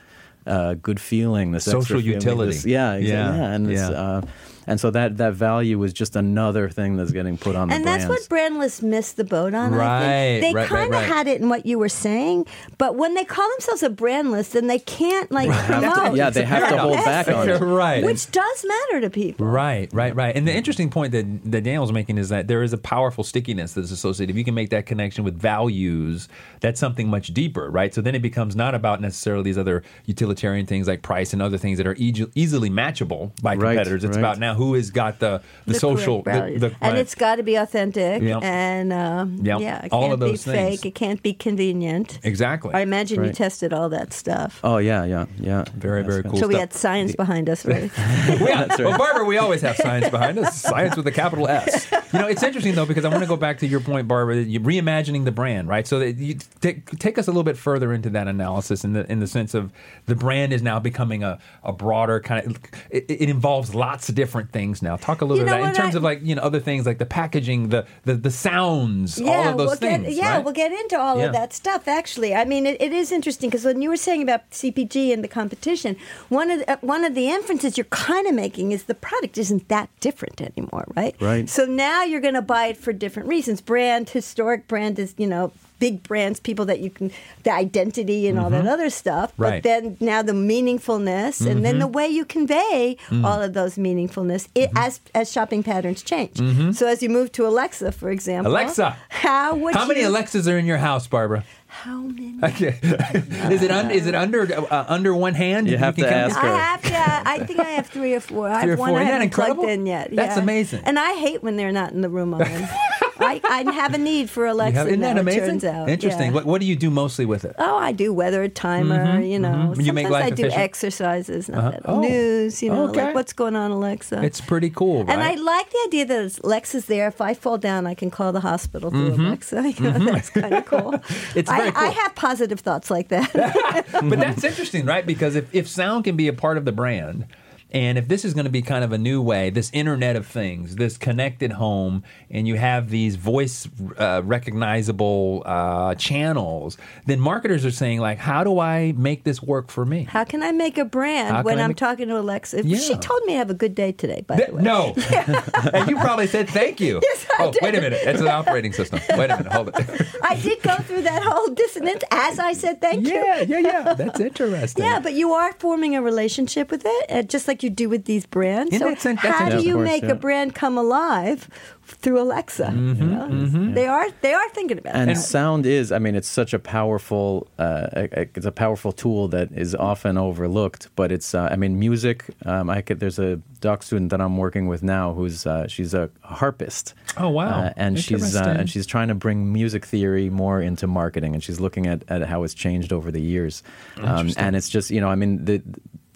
uh, 0.48 0.74
good 0.76 1.00
feeling, 1.00 1.52
this 1.52 1.66
Social 1.66 1.80
extra 1.82 2.00
feeling, 2.00 2.14
utility. 2.16 2.52
this- 2.54 2.66
yeah, 2.66 2.94
exactly. 2.94 3.10
Yeah, 3.12 3.36
yeah, 3.36 3.54
and 3.54 3.70
it's, 3.72 3.80
yeah. 3.80 3.90
uh, 3.90 4.22
and 4.68 4.80
so 4.80 4.92
that 4.92 5.18
that 5.18 5.34
value 5.34 5.82
is 5.84 5.94
just 5.94 6.16
another 6.16 6.70
thing 6.70 6.96
that's 6.98 7.12
getting 7.12 7.38
put 7.38 7.56
on 7.56 7.68
the 7.68 7.74
table. 7.74 7.78
and 7.78 7.88
that's 7.88 8.06
brands. 8.06 8.30
what 8.30 8.38
Brandless 8.40 8.82
missed 8.84 9.18
the 9.18 9.24
boat 9.24 9.54
on. 9.54 9.74
I 9.74 9.78
Right, 9.78 10.40
think. 10.42 10.42
They 10.42 10.48
right, 10.54 10.70
right, 10.70 10.80
kind 10.80 10.94
of 10.94 11.00
right. 11.02 11.08
had 11.08 11.28
it 11.28 11.42
in 11.42 11.50
what 11.50 11.66
you 11.66 11.80
were 11.80 11.90
saying, 11.90 12.46
but 12.78 12.96
when 12.96 13.14
they 13.16 13.24
call 13.26 13.48
themselves 13.52 13.84
a 13.84 13.90
Brandless, 13.90 14.52
then 14.52 14.68
they 14.68 14.80
can't 14.80 15.32
like 15.32 15.50
promote. 15.66 16.16
yeah, 16.16 16.30
they 16.30 16.44
have 16.44 16.70
to 16.70 16.78
hold 16.78 16.96
back 16.98 17.28
on 17.28 17.50
it. 17.50 17.58
right. 17.62 18.04
which 18.04 18.30
does 18.32 18.66
matter 18.68 19.02
to 19.02 19.10
people. 19.10 19.46
Right, 19.46 19.90
right, 19.94 20.16
right. 20.16 20.36
And 20.36 20.48
the 20.48 20.54
interesting 20.54 20.90
point 20.90 21.12
that, 21.14 21.26
that 21.52 21.64
Daniel's 21.64 21.92
making 21.92 22.18
is 22.18 22.30
that 22.30 22.48
there 22.48 22.64
is 22.64 22.74
a 22.74 22.78
powerful 22.78 23.24
stickiness 23.24 23.74
that's 23.74 23.92
associated. 23.92 24.32
If 24.34 24.38
you 24.38 24.44
can 24.44 24.54
make 24.54 24.70
that 24.72 24.86
connection 24.86 25.24
with 25.24 25.38
values, 25.40 26.28
that's 26.60 26.80
something 26.80 27.08
much 27.10 27.34
deeper, 27.34 27.70
right? 27.70 27.94
So 27.94 28.02
then 28.02 28.16
it 28.16 28.22
becomes 28.22 28.56
not 28.56 28.76
about 28.76 29.02
necessarily 29.02 29.44
these 29.44 29.58
other 29.58 29.84
utilitarian 30.06 30.66
things 30.66 30.88
like 30.88 31.02
price 31.02 31.34
and 31.34 31.42
other 31.42 31.58
things 31.58 31.78
that 31.78 31.88
are 31.88 31.96
easy, 31.98 32.26
easily 32.36 32.70
matchable 32.70 33.32
by 33.42 33.56
Right, 33.56 33.76
competitors. 33.76 34.04
It's 34.04 34.16
right. 34.16 34.22
about 34.22 34.40
now 34.40 34.51
who 34.56 34.74
has 34.76 34.92
got 34.92 35.20
the, 35.20 35.42
the, 35.66 35.74
The 35.74 35.80
social, 35.80 36.24
correct 36.24 36.36
the, 36.36 36.42
values. 36.42 36.62
the, 36.62 36.76
and 36.82 36.98
it's 36.98 37.16
got 37.16 37.36
to 37.36 37.44
be 37.44 37.56
authentic, 37.56 38.22
Yep. 38.22 38.44
and 38.44 38.92
um, 38.94 39.40
Yep. 39.44 39.60
yeah, 39.62 39.86
it 39.86 39.92
All 39.92 40.02
can't 40.04 40.14
of 40.14 40.20
those 40.20 40.46
be 40.46 40.52
things. 40.52 40.80
fake. 40.82 40.86
It 40.86 40.96
can't 40.96 41.22
be 41.24 41.34
convenient. 41.34 42.20
exactly. 42.24 42.74
I 42.74 42.82
imagine 42.82 43.24
you 43.24 43.32
tested 43.32 43.74
all 43.74 43.90
that 43.90 44.14
stuff. 44.14 44.60
Oh 44.64 44.78
yeah, 44.78 45.04
yeah, 45.06 45.26
yeah. 45.40 45.66
Very, 45.76 46.04
very 46.04 46.24
cool 46.24 46.38
so 46.38 46.48
we 46.48 46.56
had 46.56 46.74
science 46.74 47.16
behind 47.16 47.50
us, 47.50 47.66
right? 47.66 47.92
Yeah. 48.42 48.68
Well, 48.80 48.98
Barbara, 48.98 49.26
we 49.26 49.38
always 49.38 49.62
have 49.62 49.76
science 49.78 50.10
behind 50.10 50.38
us. 50.40 50.60
Science 50.62 50.96
with 50.96 51.06
a 51.08 51.12
capital 51.12 51.48
S. 51.48 51.88
You 52.12 52.20
know, 52.20 52.28
it's 52.28 52.44
interesting 52.44 52.76
though 52.76 52.86
because 52.86 53.06
I 53.06 53.08
want 53.08 53.22
to 53.24 53.28
go 53.28 53.38
back 53.38 53.60
to 53.60 53.68
your 53.68 53.80
point, 53.80 54.06
Barbara. 54.06 54.36
that 54.36 54.48
You're 54.50 54.62
reimagining 54.62 55.24
the 55.24 55.32
brand, 55.32 55.70
right? 55.70 55.88
So 55.88 56.00
that 56.00 56.18
you 56.18 56.36
take, 56.60 56.86
take 57.00 57.18
us 57.18 57.28
a 57.28 57.32
little 57.32 57.46
bit 57.46 57.56
further 57.56 57.94
into 57.94 58.10
that 58.10 58.28
analysis 58.28 58.84
in 58.84 58.92
the 58.92 59.10
in 59.10 59.20
the 59.22 59.28
sense 59.28 59.54
of 59.54 59.72
the 60.08 60.16
brand 60.16 60.52
is 60.52 60.62
now 60.62 60.78
becoming 60.78 61.24
a, 61.24 61.40
a 61.64 61.72
broader 61.72 62.20
kind 62.20 62.46
of. 62.48 62.60
It, 62.90 63.06
it 63.10 63.30
involves 63.30 63.74
lots 63.74 64.10
of 64.10 64.16
different 64.16 64.41
things 64.52 64.82
now. 64.82 64.96
Talk 64.98 65.22
a 65.22 65.26
little 65.26 65.38
You 65.40 65.46
bit 65.46 65.52
know 65.52 65.58
about 65.60 65.70
in 65.70 65.76
terms 65.76 65.96
I- 65.96 65.98
of 65.98 66.04
like 66.04 66.20
you 66.24 66.36
know 66.36 66.42
other 66.42 66.60
things 66.60 66.86
like 66.86 66.98
the 66.98 67.06
packaging, 67.06 67.70
the 67.70 67.86
the, 68.06 68.16
the 68.16 68.32
sounds, 68.32 69.20
all 69.20 69.26
yeah, 69.28 69.52
of 69.52 69.58
those 69.58 69.68
we'll 69.68 69.76
things. 69.78 70.04
get 70.08 70.14
yeah, 70.14 70.36
right? 70.36 70.44
we'll 70.44 70.54
get 70.54 70.72
into 70.72 71.00
all 71.00 71.18
Yeah. 71.18 71.26
of 71.28 71.34
that 71.34 71.54
stuff. 71.54 71.88
Actually, 71.88 72.34
I 72.36 72.46
mean, 72.46 72.66
it, 72.66 72.82
it 72.82 72.92
is 72.92 73.12
interesting 73.12 73.50
because 73.50 73.66
when 73.66 73.82
you 73.82 73.90
were 73.90 73.98
saying 73.98 74.22
about 74.22 74.50
CPG 74.52 75.14
and 75.14 75.24
the 75.24 75.28
competition, 75.28 75.96
one 76.30 76.50
of 76.52 76.60
the, 76.60 76.72
uh, 76.72 76.78
one 76.82 77.04
of 77.04 77.16
the 77.16 77.30
inferences 77.30 77.78
you're 77.78 77.86
kind 77.86 78.28
of 78.28 78.34
making 78.34 78.72
is 78.72 78.84
the 78.84 78.96
product 78.96 79.38
isn't 79.38 79.68
that 79.70 79.90
different 80.00 80.42
anymore, 80.42 80.86
right? 80.96 81.16
Right. 81.20 81.50
So 81.50 81.66
now 81.66 82.04
you're 82.04 82.22
going 82.22 82.34
to 82.36 82.42
buy 82.42 82.68
it 82.68 82.78
for 82.78 82.94
different 82.94 83.30
reasons. 83.30 83.62
Brand, 83.62 84.10
historic 84.10 84.68
brand 84.68 85.00
is 85.00 85.14
you 85.18 85.28
know 85.28 85.52
big 85.82 86.02
brands, 86.04 86.40
people 86.40 86.66
that 86.72 86.80
you 86.80 86.90
can, 86.90 87.12
the 87.44 87.52
identity 87.52 88.28
and 88.30 88.40
all 88.40 88.50
that 88.52 88.66
other 88.68 88.90
stuff. 88.90 89.32
Mm-hmm. 89.34 89.44
Right. 89.44 89.64
But 89.64 89.64
then 89.70 89.98
now 90.00 90.22
the 90.22 90.32
meaningfulness 90.32 91.46
and 91.46 91.66
then 91.66 91.80
the 91.80 91.86
Mm-hmm. 91.86 91.92
way 92.00 92.08
you 92.08 92.24
convey 92.26 92.96
Mm. 93.10 93.26
all 93.26 93.42
of 93.42 93.52
those 93.54 93.76
meaningfulness 93.76 94.48
it, 94.56 94.70
as 94.76 95.02
as 95.16 95.32
shopping 95.32 95.62
patterns 95.64 96.02
change. 96.04 96.38
So 96.78 96.88
as 96.88 97.02
you 97.04 97.10
move 97.10 97.32
to 97.34 97.46
Alexa, 97.48 97.92
for 97.92 98.10
example, 98.12 98.52
Mm-hmm. 98.52 98.62
Alexa. 98.64 98.98
how 99.10 99.56
would 99.56 99.74
How 99.76 99.86
many 99.86 100.04
Alexas 100.04 100.48
are 100.48 100.58
in 100.58 100.66
your 100.66 100.78
house, 100.78 101.08
Barbara? 101.08 101.44
How 101.84 102.00
many? 102.02 102.38
Okay. 102.50 102.74
is 103.56 103.62
it 103.64 103.72
un, 103.72 103.92
is 103.92 104.06
it 104.06 104.16
under 104.16 104.42
uh, 104.72 104.86
under 104.96 105.12
one 105.16 105.34
hand? 105.34 105.68
You 105.70 105.78
have 105.78 105.96
to 105.96 106.02
can 106.02 106.10
count 106.12 106.32
ask 106.32 106.44
I 106.44 106.48
have, 106.48 106.82
yeah. 106.86 107.24
I 107.26 107.40
think 107.48 107.60
I 107.60 107.70
have 107.80 107.88
three 107.88 108.14
or 108.14 108.20
four. 108.20 108.50
I 108.50 108.62
Three 108.62 108.72
have 108.72 108.80
or 108.80 108.82
one 108.82 108.90
four. 108.92 109.00
I 109.00 109.02
Isn't 109.04 109.08
that 109.08 109.14
haven't 109.22 109.34
plugged 109.34 109.50
incredible? 109.60 109.82
in 109.82 109.86
yet. 109.86 110.06
That's 110.16 110.36
yeah. 110.38 110.44
amazing. 110.44 110.82
And 110.86 111.00
I 111.00 111.12
hate 111.26 111.42
when 111.44 111.56
they're 111.58 111.72
not 111.82 111.92
in 111.94 112.02
the 112.02 112.10
room 112.10 112.34
I'm 112.34 112.42
in. 112.42 112.68
I, 113.24 113.42
I 113.44 113.72
have 113.72 113.94
a 113.94 113.98
need 113.98 114.30
for 114.30 114.46
Alexa. 114.46 114.78
have- 114.80 114.88
isn't 114.88 115.00
that 115.02 115.18
amazing? 115.18 115.42
turns 115.42 115.64
out. 115.64 115.90
Interesting. 115.90 116.28
yeah. 116.28 116.34
What, 116.34 116.46
what 116.46 116.62
do 116.62 116.68
you 116.68 116.76
do 116.76 116.90
mostly 116.90 117.26
with 117.26 117.46
it? 117.46 117.56
Oh, 117.58 117.78
I 117.78 117.92
do 117.92 118.14
weather 118.14 118.48
timer. 118.48 119.20
You 119.22 119.40
know, 119.40 119.50
mhm. 119.50 119.70
You 119.70 119.76
sometimes 119.86 119.94
make 119.96 120.10
life 120.10 120.26
I 120.26 120.30
do 120.32 120.44
efficient? 120.44 120.62
exercises, 120.62 121.50
not 121.50 121.58
Uh-huh. 121.60 121.72
that 121.72 121.82
Oh. 121.86 122.00
news. 122.02 122.62
You 122.64 122.72
know, 122.72 122.90
Okay. 122.90 123.06
like 123.06 123.16
what's 123.16 123.34
going 123.34 123.56
on, 123.56 123.72
Alexa. 123.72 124.24
It's 124.24 124.42
pretty 124.42 124.70
cool, 124.70 125.04
right? 125.06 125.14
And 125.14 125.22
I 125.22 125.36
like 125.36 125.70
the 125.70 125.80
idea 125.88 126.06
that 126.06 126.40
Alexa's 126.44 126.86
there. 126.86 127.08
If 127.08 127.22
I 127.22 127.34
fall 127.34 127.58
down, 127.58 127.88
I 127.88 127.94
can 127.94 128.10
call 128.12 128.32
the 128.32 128.42
hospital 128.42 128.90
through 128.92 129.14
Alexa. 129.16 129.62
You 129.82 129.92
know, 129.92 130.12
That's 130.12 130.30
kind 130.30 130.54
of 130.54 130.66
cool. 130.74 130.92
Mm-hmm. 130.94 131.40
It's 131.40 131.50
I, 131.50 131.58
very 131.58 131.70
I 131.70 131.72
cool. 131.72 131.92
have 131.92 132.16
positive 132.16 132.60
thoughts 132.60 132.90
like 132.92 133.08
that. 133.10 133.32
but 133.92 134.20
that's 134.20 134.44
interesting, 134.44 134.86
right? 134.86 135.06
Because 135.06 135.36
if, 135.36 135.54
if 135.54 135.68
sound 135.68 136.04
can 136.04 136.16
be 136.16 136.28
a 136.28 136.34
part 136.34 136.58
of 136.58 136.66
the 136.66 136.72
brand, 136.72 137.26
and 137.72 137.98
if 137.98 138.08
this 138.08 138.26
is 138.26 138.34
going 138.34 138.46
to 138.46 138.52
be 138.52 138.62
kind 138.62 138.84
of 138.84 138.92
a 138.92 138.98
new 138.98 139.22
way, 139.22 139.50
this 139.50 139.70
Internet 139.74 140.16
of 140.16 140.28
Things, 140.28 140.76
this 140.76 140.98
connected 140.98 141.54
home, 141.54 142.04
and 142.30 142.48
you 142.48 142.56
have 142.56 142.90
these 142.90 143.16
voice 143.16 143.68
uh, 143.98 144.22
recognizable 144.24 145.44
uh, 145.46 145.96
channels, 145.96 146.78
then 147.06 147.20
marketers 147.20 147.66
are 147.66 147.72
saying 147.72 148.00
like, 148.00 148.18
how 148.18 148.44
do 148.44 148.60
I 148.60 148.94
make 148.98 149.24
this 149.24 149.42
work 149.42 149.70
for 149.70 149.86
me? 149.86 150.04
How 150.04 150.24
can 150.24 150.44
I 150.44 150.52
make 150.52 150.78
a 150.78 150.86
brand 150.86 151.46
when 151.46 151.60
I'm 151.60 151.74
talking 151.74 152.08
to 152.10 152.20
Alexa? 152.20 152.66
Yeah. 152.66 152.78
She 152.78 152.96
told 152.98 153.24
me 153.26 153.34
to 153.34 153.38
have 153.38 153.50
a 153.50 153.56
good 153.56 153.76
day 153.76 153.92
today, 153.92 154.24
by 154.28 154.38
Th- 154.38 154.50
the 154.50 154.56
way. 154.56 154.62
no. 154.64 154.94
and 155.74 155.90
you 155.90 155.98
probably 155.98 156.28
said 156.28 156.50
thank 156.50 156.80
you. 156.80 157.02
Yes, 157.12 157.26
I 157.40 157.44
oh, 157.46 157.54
wait 157.62 157.76
a 157.76 157.82
minute. 157.82 158.00
It's 158.04 158.22
an 158.22 158.28
operating 158.28 158.72
system. 158.74 159.00
Wait 159.18 159.30
a 159.30 159.38
minute. 159.38 159.52
Hold 159.52 159.70
it. 159.70 160.08
I 160.24 160.36
did 160.36 160.62
go 160.62 160.76
through 160.78 161.02
that 161.02 161.24
whole 161.24 161.50
dissonance 161.50 162.04
as 162.12 162.40
I 162.40 162.54
said 162.54 162.80
thank 162.80 163.08
you. 163.08 163.16
yeah, 163.16 163.42
yeah, 163.42 163.60
yeah. 163.60 163.94
That's 163.94 164.20
interesting. 164.20 164.84
Yeah, 164.86 165.00
but 165.00 165.14
you 165.14 165.34
are 165.34 165.52
forming 165.54 165.96
a 165.96 166.02
relationship 166.02 166.72
with 166.72 166.84
it, 166.86 167.12
uh, 167.12 167.24
just 167.24 167.48
like 167.48 167.61
you 167.64 167.70
do 167.70 167.90
with 167.90 168.06
these 168.06 168.26
brands. 168.26 168.74
Isn't 168.74 169.00
so 169.00 169.10
that 169.14 169.22
that's 169.22 169.38
how 169.40 169.50
do 169.50 169.62
you 169.66 169.76
course, 169.76 169.86
make 169.86 170.04
yeah. 170.04 170.12
a 170.12 170.16
brand 170.16 170.56
come 170.56 170.78
alive 170.78 171.48
through 171.84 172.22
Alexa? 172.22 172.66
Mm-hmm, 172.68 173.02
you 173.02 173.08
know? 173.10 173.74
They 173.74 173.86
are 173.88 174.10
they 174.22 174.34
are 174.34 174.50
thinking 174.50 174.78
about 174.78 174.96
and 174.96 175.12
it. 175.12 175.16
sound 175.18 175.66
is 175.66 175.92
i 175.92 176.00
mean 176.00 176.16
it's 176.16 176.28
such 176.28 176.54
a 176.54 176.60
powerful 176.60 177.48
uh, 177.60 177.88
it's 177.94 178.46
a 178.46 178.52
powerful 178.52 178.92
tool 178.92 179.28
that 179.30 179.52
is 179.52 179.76
often 179.76 180.18
overlooked 180.18 180.90
but 180.96 181.12
it's 181.12 181.34
uh, 181.36 181.50
i 181.52 181.56
mean 181.56 181.78
music 181.80 182.26
um, 182.46 182.70
i 182.70 182.82
could 182.82 183.00
there's 183.00 183.20
a 183.20 183.38
doc 183.60 183.84
student 183.84 184.10
that 184.10 184.22
i'm 184.22 184.38
working 184.38 184.68
with 184.68 184.82
now 184.84 185.14
who's 185.14 185.46
uh, 185.46 185.68
she's 185.68 185.94
a 185.94 186.10
harpist 186.24 186.94
Oh, 187.18 187.30
wow. 187.30 187.50
uh, 187.66 187.74
and 187.76 188.00
she's 188.00 188.36
uh, 188.36 188.56
and 188.60 188.70
she's 188.70 188.86
trying 188.86 189.10
to 189.10 189.16
bring 189.16 189.52
music 189.52 189.86
theory 189.86 190.30
more 190.30 190.62
into 190.62 190.88
marketing 190.88 191.34
and 191.34 191.44
she's 191.44 191.60
looking 191.60 191.88
at, 191.88 192.04
at 192.08 192.22
how 192.24 192.44
it's 192.44 192.54
changed 192.54 192.94
over 192.94 193.12
the 193.12 193.22
years 193.22 193.64
um, 193.98 194.30
and 194.38 194.56
it's 194.56 194.70
just 194.70 194.92
you 194.92 195.02
know 195.02 195.10
i 195.10 195.16
mean 195.16 195.44
the 195.46 195.62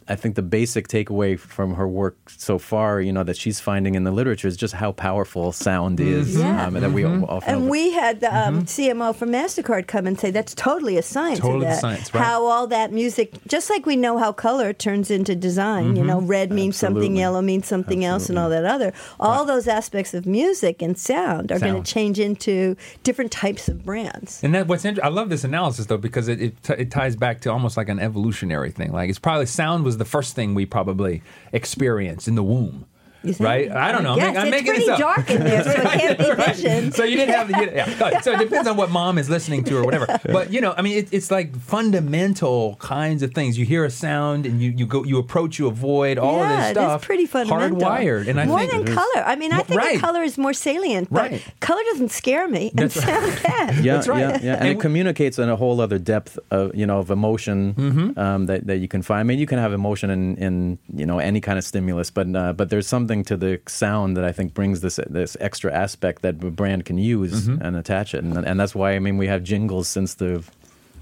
I 0.07 0.15
think 0.15 0.35
the 0.35 0.43
basic 0.43 0.87
takeaway 0.87 1.37
from 1.39 1.73
her 1.75 1.87
work 1.87 2.15
so 2.29 2.59
far, 2.59 3.01
you 3.01 3.11
know, 3.11 3.23
that 3.23 3.37
she's 3.37 3.59
finding 3.59 3.95
in 3.95 4.03
the 4.03 4.11
literature 4.11 4.47
is 4.47 4.55
just 4.55 4.75
how 4.75 4.91
powerful 4.91 5.51
sound 5.51 5.99
is, 5.99 6.35
Yeah. 6.37 6.67
um, 6.67 6.75
and 6.75 6.85
that 6.85 6.91
we 6.91 7.01
Mm-hmm. 7.01 7.23
often 7.23 7.49
And 7.49 7.61
over- 7.63 7.71
we 7.71 7.91
had 7.91 8.19
the 8.19 8.35
um, 8.35 8.65
CMO 8.67 9.13
from 9.15 9.31
Mastercard 9.31 9.87
come 9.87 10.05
and 10.05 10.19
say 10.19 10.29
that's 10.29 10.53
totally 10.53 10.97
a 10.97 11.01
science. 11.01 11.39
of 11.39 11.45
Totally 11.45 11.65
that. 11.65 11.79
science, 11.81 12.13
right. 12.13 12.23
How 12.23 12.45
all 12.45 12.67
that 12.67 12.93
music, 12.93 13.31
just 13.47 13.69
like 13.71 13.85
we 13.87 13.95
know 13.95 14.17
how 14.19 14.31
color 14.31 14.73
turns 14.73 15.09
into 15.09 15.35
design. 15.35 15.95
You 15.95 16.03
know, 16.03 16.21
red 16.21 16.51
means 16.51 16.75
something, 16.77 17.15
yellow 17.15 17.41
means 17.41 17.65
something 17.67 18.05
else, 18.05 18.29
and 18.29 18.37
all 18.37 18.49
that 18.49 18.65
other. 18.65 18.93
All 19.19 19.43
those 19.43 19.67
aspects 19.67 20.13
of 20.13 20.25
music 20.27 20.81
and 20.83 20.97
sound 20.97 21.51
are 21.51 21.59
going 21.59 21.81
to 21.81 21.91
change 21.93 22.19
into 22.19 22.75
different 23.03 23.31
types 23.31 23.67
of 23.69 23.83
brands. 23.83 24.39
And 24.43 24.53
that 24.53 24.67
what's 24.67 24.85
interesting. 24.85 25.11
I 25.11 25.13
love 25.13 25.29
this 25.29 25.43
analysis 25.43 25.87
though 25.87 25.97
because 25.97 26.27
it 26.27 26.41
it, 26.41 26.61
t- 26.63 26.73
it 26.73 26.91
ties 26.91 27.15
back 27.15 27.41
to 27.41 27.51
almost 27.51 27.75
like 27.75 27.89
an 27.89 27.99
evolutionary 27.99 28.69
thing. 28.71 28.91
Like 28.91 29.09
it's 29.09 29.17
probably 29.19 29.45
sound 29.47 29.83
was 29.83 29.94
the 29.97 30.05
first 30.05 30.35
thing 30.35 30.53
we 30.53 30.65
probably 30.65 31.21
experienced 31.51 32.27
in 32.27 32.35
the 32.35 32.43
womb. 32.43 32.85
You? 33.25 33.35
Right? 33.39 33.71
I 33.71 33.91
don't 33.91 34.03
know. 34.03 34.13
I'm 34.13 34.17
make- 34.19 34.37
I'm 34.37 34.47
it's 34.47 34.51
making 34.51 34.65
pretty 34.67 34.79
this 34.85 34.89
up. 34.89 34.99
dark 34.99 35.29
in 35.31 35.43
there, 35.43 35.63
so 35.63 35.71
it 35.71 35.81
can't 35.83 36.17
be 36.23 36.31
Right. 36.31 36.55
vision. 36.55 36.91
So 36.91 37.03
you 37.03 37.15
didn't 37.17 37.35
have 37.35 37.47
the 37.47 37.71
yeah. 37.75 38.21
So 38.21 38.31
it 38.33 38.39
depends 38.39 38.67
on 38.67 38.77
what 38.77 38.89
mom 38.91 39.17
is 39.17 39.29
listening 39.29 39.63
to 39.65 39.77
or 39.77 39.83
whatever. 39.83 40.07
But 40.35 40.51
you 40.53 40.61
know, 40.61 40.73
I 40.77 40.81
mean, 40.81 40.97
it, 40.97 41.09
it's 41.11 41.31
like 41.31 41.55
fundamental 41.99 42.75
kinds 42.79 43.23
of 43.23 43.33
things. 43.33 43.57
You 43.57 43.65
hear 43.65 43.85
a 43.85 43.89
sound 43.89 44.45
and 44.45 44.61
you, 44.61 44.71
you 44.71 44.85
go 44.85 45.03
you 45.03 45.17
approach, 45.17 45.57
you 45.59 45.67
avoid 45.67 46.17
all 46.17 46.41
of 46.43 46.49
this 46.49 46.69
stuff. 46.71 47.01
it 47.01 47.03
is 47.03 47.05
pretty 47.05 47.25
fundamental. 47.25 47.79
Hardwired, 47.79 48.27
and 48.27 48.39
I 48.39 48.45
more 48.45 48.59
think 48.65 48.85
than 48.85 48.95
color. 48.95 49.23
I 49.25 49.35
mean, 49.35 49.51
I 49.53 49.61
think 49.61 49.79
right. 49.79 49.99
color 49.99 50.21
is 50.23 50.37
more 50.37 50.53
salient, 50.53 51.09
but 51.11 51.31
Right. 51.31 51.43
color 51.61 51.81
doesn't 51.91 52.11
scare 52.11 52.47
me, 52.47 52.71
and 52.77 52.89
That's 52.89 52.97
right. 52.97 53.37
can. 53.37 53.83
Yeah, 53.83 53.93
That's 53.95 54.07
right. 54.07 54.19
yeah, 54.19 54.27
yeah, 54.29 54.35
and, 54.35 54.45
And 54.61 54.67
it 54.69 54.73
w- 54.75 54.81
communicates 54.81 55.39
in 55.39 55.49
a 55.49 55.55
whole 55.55 55.79
other 55.81 55.97
depth 55.99 56.37
of 56.51 56.75
you 56.75 56.85
know 56.85 56.99
of 56.99 57.09
emotion 57.11 57.73
Mm-hmm. 57.75 58.19
um, 58.19 58.45
that 58.47 58.67
that 58.67 58.77
you 58.77 58.87
can 58.87 59.01
find. 59.01 59.19
I 59.19 59.23
mean, 59.23 59.39
you 59.39 59.47
can 59.47 59.59
have 59.59 59.73
emotion 59.73 60.09
in, 60.09 60.35
in 60.37 60.77
you 60.93 61.05
know 61.05 61.19
any 61.19 61.41
kind 61.41 61.57
of 61.57 61.63
stimulus, 61.63 62.09
but 62.11 62.27
uh, 62.35 62.53
but 62.53 62.69
there's 62.69 62.87
something 62.87 63.14
to 63.23 63.37
the 63.37 63.59
sound 63.67 64.15
that 64.17 64.25
I 64.25 64.31
think 64.31 64.53
brings 64.53 64.81
this 64.81 64.99
this 65.09 65.35
extra 65.39 65.73
aspect 65.73 66.21
that 66.23 66.43
a 66.43 66.51
brand 66.51 66.85
can 66.85 66.97
use 66.97 67.47
Mm-hmm. 67.47 67.61
and 67.65 67.75
attach 67.75 68.13
it, 68.13 68.23
and 68.23 68.37
and 68.45 68.59
that's 68.59 68.75
why 68.75 68.95
I 68.95 68.99
mean 68.99 69.17
we 69.17 69.27
have 69.27 69.43
jingles 69.43 69.87
since 69.87 70.15
the 70.15 70.43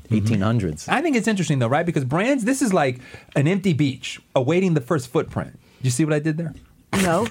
Mm-hmm. 0.09 0.43
1800s. 0.43 0.89
I 0.89 1.01
think 1.01 1.15
it's 1.15 1.27
interesting 1.29 1.59
though, 1.59 1.69
right? 1.69 1.85
Because 1.85 2.03
brands, 2.03 2.43
this 2.43 2.61
is 2.61 2.73
like 2.73 2.99
an 3.35 3.47
empty 3.47 3.73
beach 3.73 4.19
awaiting 4.35 4.73
the 4.73 4.81
first 4.81 5.07
footprint. 5.07 5.57
You 5.81 5.89
see 5.89 6.03
what 6.05 6.13
I 6.13 6.19
did 6.19 6.37
there? 6.37 6.53
No. 7.01 7.27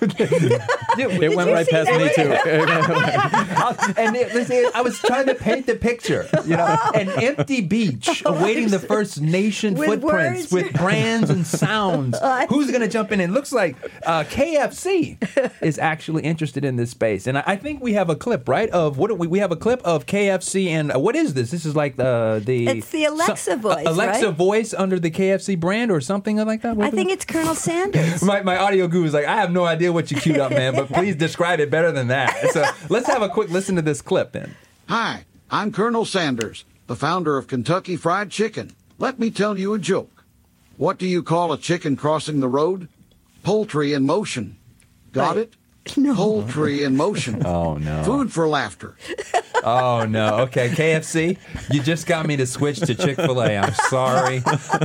It 0.98 1.36
went 1.36 1.50
right 1.50 1.66
see 1.66 1.72
past 1.72 1.90
me 1.90 2.10
too. 2.14 2.32
and 3.96 4.16
it, 4.16 4.34
listen, 4.34 4.70
I 4.74 4.82
was 4.82 4.98
trying 4.98 5.26
to 5.26 5.34
paint 5.34 5.66
the 5.66 5.76
picture, 5.76 6.28
you 6.44 6.56
know, 6.56 6.76
an 6.94 7.08
empty 7.22 7.60
beach 7.60 8.22
awaiting 8.26 8.68
the 8.68 8.78
first 8.92 9.20
nation 9.20 9.74
With 9.74 9.88
footprints 10.02 10.52
words. 10.52 10.64
with 10.70 10.72
brands 10.74 11.30
and 11.30 11.46
sounds. 11.46 12.18
I 12.20 12.46
Who's 12.46 12.68
going 12.70 12.82
to 12.82 12.88
jump 12.88 13.12
in? 13.12 13.20
It 13.20 13.30
looks 13.30 13.52
like 13.52 13.76
uh, 14.04 14.24
KFC 14.24 15.16
is 15.62 15.78
actually 15.78 16.22
interested 16.24 16.64
in 16.64 16.76
this 16.76 16.90
space, 16.90 17.26
and 17.26 17.38
I, 17.38 17.44
I 17.46 17.56
think 17.56 17.82
we 17.82 17.92
have 17.94 18.10
a 18.10 18.16
clip, 18.16 18.48
right? 18.48 18.68
Of 18.70 18.98
what 18.98 19.08
do 19.08 19.14
we 19.14 19.26
we 19.26 19.38
have 19.38 19.52
a 19.52 19.56
clip 19.56 19.80
of 19.84 20.06
KFC, 20.06 20.68
and 20.68 20.94
uh, 20.94 20.98
what 20.98 21.16
is 21.16 21.34
this? 21.34 21.50
This 21.50 21.64
is 21.64 21.74
like 21.76 21.96
the 21.96 22.42
the 22.44 22.66
It's 22.68 22.90
the 22.90 23.04
Alexa 23.06 23.56
voice, 23.56 23.86
Alexa 23.86 24.26
right? 24.26 24.34
voice 24.34 24.74
under 24.74 24.98
the 24.98 25.10
KFC 25.10 25.58
brand 25.58 25.90
or 25.90 26.00
something 26.00 26.36
like 26.36 26.62
that. 26.62 26.76
What 26.76 26.86
I 26.88 26.90
think 26.90 27.08
we- 27.08 27.12
it's 27.14 27.24
Colonel 27.24 27.54
Sanders. 27.54 28.22
my, 28.22 28.42
my 28.42 28.56
audio 28.56 28.86
guru 28.88 29.04
is 29.06 29.14
like, 29.14 29.26
I 29.26 29.36
have 29.36 29.51
have 29.52 29.62
no 29.62 29.66
idea 29.66 29.92
what 29.92 30.10
you 30.10 30.16
queued 30.18 30.38
up, 30.38 30.50
man, 30.50 30.74
but 30.74 30.88
please 30.88 31.14
describe 31.14 31.60
it 31.60 31.70
better 31.70 31.92
than 31.92 32.08
that. 32.08 32.50
So 32.52 32.64
let's 32.88 33.06
have 33.06 33.20
a 33.22 33.28
quick 33.28 33.50
listen 33.50 33.76
to 33.76 33.82
this 33.82 34.00
clip 34.00 34.32
then. 34.32 34.54
Hi, 34.88 35.24
I'm 35.50 35.72
Colonel 35.72 36.04
Sanders, 36.06 36.64
the 36.86 36.96
founder 36.96 37.36
of 37.36 37.46
Kentucky 37.48 37.96
Fried 37.96 38.30
Chicken. 38.30 38.72
Let 38.98 39.18
me 39.18 39.30
tell 39.30 39.58
you 39.58 39.74
a 39.74 39.78
joke. 39.78 40.24
What 40.78 40.98
do 40.98 41.06
you 41.06 41.22
call 41.22 41.52
a 41.52 41.58
chicken 41.58 41.96
crossing 41.96 42.40
the 42.40 42.48
road? 42.48 42.88
Poultry 43.42 43.92
in 43.92 44.06
motion. 44.06 44.56
Got 45.12 45.36
Right. 45.36 45.48
it? 45.48 45.54
Poultry 46.14 46.82
in 46.82 46.96
motion. 46.96 47.44
Oh, 47.44 47.74
no. 47.76 48.04
Food 48.04 48.32
for 48.32 48.48
laughter. 48.48 48.96
Oh 49.62 50.04
no. 50.06 50.38
Okay, 50.40 50.68
KFC. 50.70 51.38
You 51.70 51.82
just 51.82 52.06
got 52.06 52.26
me 52.26 52.36
to 52.36 52.46
switch 52.46 52.80
to 52.80 52.94
Chick 52.94 53.16
Fil 53.16 53.40
A. 53.42 53.56
I'm 53.58 53.74
sorry. 53.74 54.42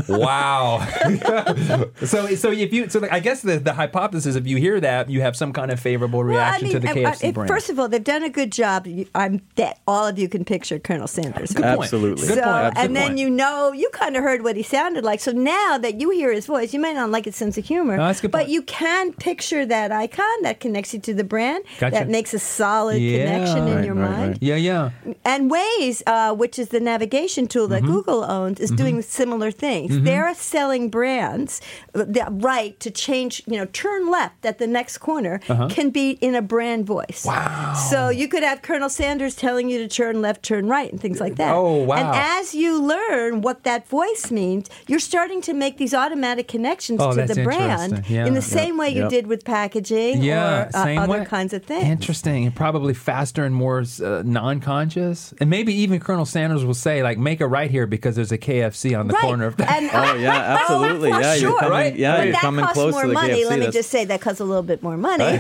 Wow. 0.08 0.86
so 2.06 2.28
so 2.36 2.52
if 2.52 2.74
you 2.74 2.90
so 2.90 3.08
I 3.12 3.20
guess 3.20 3.42
the, 3.42 3.58
the 3.60 3.74
hypothesis 3.74 4.36
if 4.36 4.48
you 4.48 4.58
hear 4.58 4.80
that 4.80 5.10
you 5.10 5.22
have 5.22 5.36
some 5.36 5.54
kind 5.54 5.72
of 5.72 5.80
favorable 5.80 6.24
reaction 6.24 6.70
to 6.70 6.80
the 6.80 6.88
I- 6.90 6.92
I- 6.92 6.96
KFC 7.14 7.34
brand. 7.34 7.48
First 7.50 7.70
of 7.70 7.80
all, 7.80 7.88
they've 7.88 8.04
done 8.04 8.24
a 8.24 8.30
good 8.30 8.52
job. 8.52 8.88
I'm 9.16 9.42
that 9.56 9.80
all 9.88 10.06
of 10.08 10.20
you 10.20 10.30
can 10.30 10.46
picture 10.46 10.80
Colonel 10.80 11.08
Sanders. 11.08 11.52
Good 11.54 11.64
point. 11.64 11.82
Absolutely. 11.84 12.28
Good 12.28 12.38
so, 12.40 12.44
point. 12.44 12.76
Good 12.76 12.84
and 12.84 12.96
then 12.96 13.08
point. 13.10 13.20
you 13.20 13.30
know, 13.30 13.72
you 13.72 13.90
kind 13.92 14.16
of 14.16 14.24
heard 14.24 14.44
what 14.44 14.56
he 14.56 14.64
sounded 14.64 15.04
like. 15.04 15.20
So 15.20 15.32
now 15.32 15.78
that 15.78 16.00
you 16.00 16.10
hear 16.12 16.32
his 16.32 16.46
voice, 16.46 16.74
you 16.74 16.80
may 16.80 16.94
not 16.94 17.10
like 17.10 17.26
his 17.26 17.36
sense 17.36 17.58
of 17.58 17.66
humor, 17.66 17.98
No, 17.98 18.06
that's 18.08 18.20
a 18.20 18.24
good 18.24 18.32
but 18.32 18.40
point. 18.40 18.50
you 18.50 18.62
can 18.64 19.14
picture 19.14 19.66
that 19.66 19.92
icon 19.92 20.26
that 20.44 20.60
connects 20.60 20.94
you 20.94 21.00
to 21.02 21.14
the 21.14 21.24
brand, 21.24 21.64
Gotcha. 21.80 21.96
that 21.96 22.10
makes 22.10 22.34
a 22.34 22.40
solid 22.40 23.02
Yeah. 23.02 23.26
connection 23.26 23.68
in 23.68 23.76
Right, 23.76 23.86
your 23.86 23.94
right, 23.96 24.10
mind. 24.12 24.28
right. 24.34 24.38
Yeah, 24.42 24.56
yeah. 24.68 24.92
And 25.34 25.42
Waze, 25.52 26.00
uh, 26.06 26.34
which 26.42 26.56
is 26.64 26.68
the 26.76 26.80
navigation 26.94 27.46
tool 27.48 27.68
Mm-hmm. 27.68 27.74
that 27.86 27.92
Google 27.94 28.22
owns, 28.38 28.58
is 28.66 28.72
doing 28.84 29.02
similar 29.02 29.50
things. 29.66 29.90
They're 30.08 30.34
selling 30.36 30.84
brands 30.98 31.52
the 31.94 32.26
right 32.52 32.74
to 32.86 32.90
change, 33.06 33.34
you 33.52 33.58
know, 33.60 33.66
turn 33.84 34.02
left 34.18 34.46
at 34.46 34.58
the 34.64 34.68
next 34.68 34.96
corner 35.10 35.36
can 35.76 35.90
be 35.90 36.12
in 36.28 36.34
a 36.36 36.42
brand 36.54 36.86
voice. 36.86 37.26
Uh-huh. 37.26 37.38
Wow. 37.38 37.74
So 37.92 38.00
you 38.10 38.28
could 38.28 38.44
have 38.44 38.62
Colonel 38.62 38.90
Sanders 38.90 39.36
telling 39.36 39.70
you 39.72 39.78
to 39.80 39.88
turn 39.88 40.22
left, 40.22 40.44
turn 40.44 40.68
right, 40.68 40.90
and 40.92 41.00
things 41.02 41.20
like 41.20 41.36
that. 41.42 41.54
Oh, 41.56 41.84
wow. 41.84 41.96
And 41.98 42.08
as 42.40 42.54
you 42.62 42.82
learn 42.82 43.42
what 43.42 43.64
that 43.64 43.88
voice 43.88 44.26
means, 44.32 44.70
you're 44.88 45.00
starting 45.14 45.42
to 45.42 45.54
make 45.54 45.78
these 45.78 45.94
automatic 45.94 46.48
connections 46.48 47.00
Oh, 47.02 47.14
to 47.16 47.26
the 47.26 47.44
brand. 47.44 48.06
Yeah. 48.08 48.26
in 48.28 48.34
the 48.34 48.42
Yep, 48.48 48.60
same 48.60 48.78
way 48.78 48.90
you 48.90 49.04
yep. 49.04 49.10
did 49.10 49.28
with 49.28 49.44
packaging 49.44 50.22
Yeah, 50.22 50.70
or 50.74 50.78
uh, 50.78 50.96
other 51.04 51.20
way. 51.20 51.26
kinds 51.26 51.54
of 51.54 51.64
things. 51.64 51.86
Interesting, 51.98 52.46
and 52.46 52.56
probably 52.56 52.94
faster 52.94 53.44
and 53.44 53.54
more 53.56 53.84
uh, 54.04 54.22
non-conscious, 54.60 55.34
and 55.40 55.50
maybe 55.50 55.74
even 55.74 56.00
Colonel 56.00 56.26
Sanders 56.26 56.66
will 56.66 56.74
say, 56.74 57.04
like, 57.04 57.18
"Make 57.18 57.42
a 57.42 57.48
right 57.48 57.70
here 57.70 57.88
because 57.88 58.16
there's 58.16 58.32
a 58.32 58.38
KFC 58.38 58.98
on 59.00 59.08
the 59.08 59.14
right. 59.14 59.22
corner 59.22 59.46
of 59.46 59.58
that." 59.58 59.72
And- 59.72 59.90
Oh 59.94 60.14
yeah, 60.16 60.58
absolutely. 60.62 61.12
for 61.12 61.22
yeah, 61.22 61.34
you're 61.36 61.58
coming, 61.58 61.72
Right, 61.72 61.96
yeah, 61.96 62.16
right. 62.18 62.28
you're 62.28 62.36
coming 62.36 62.64
costs 62.66 62.74
close 62.80 62.92
more 62.94 63.02
to 63.04 63.08
the 63.08 63.14
money. 63.14 63.34
KFC. 63.34 63.46
Let 63.50 63.52
me 63.52 63.66
That's- 63.66 63.74
just 63.74 63.90
say 63.90 64.06
that 64.06 64.22
costs 64.22 64.40
a 64.40 64.46
little 64.46 64.64
bit 64.64 64.84
more 64.84 64.98
money. 64.98 65.24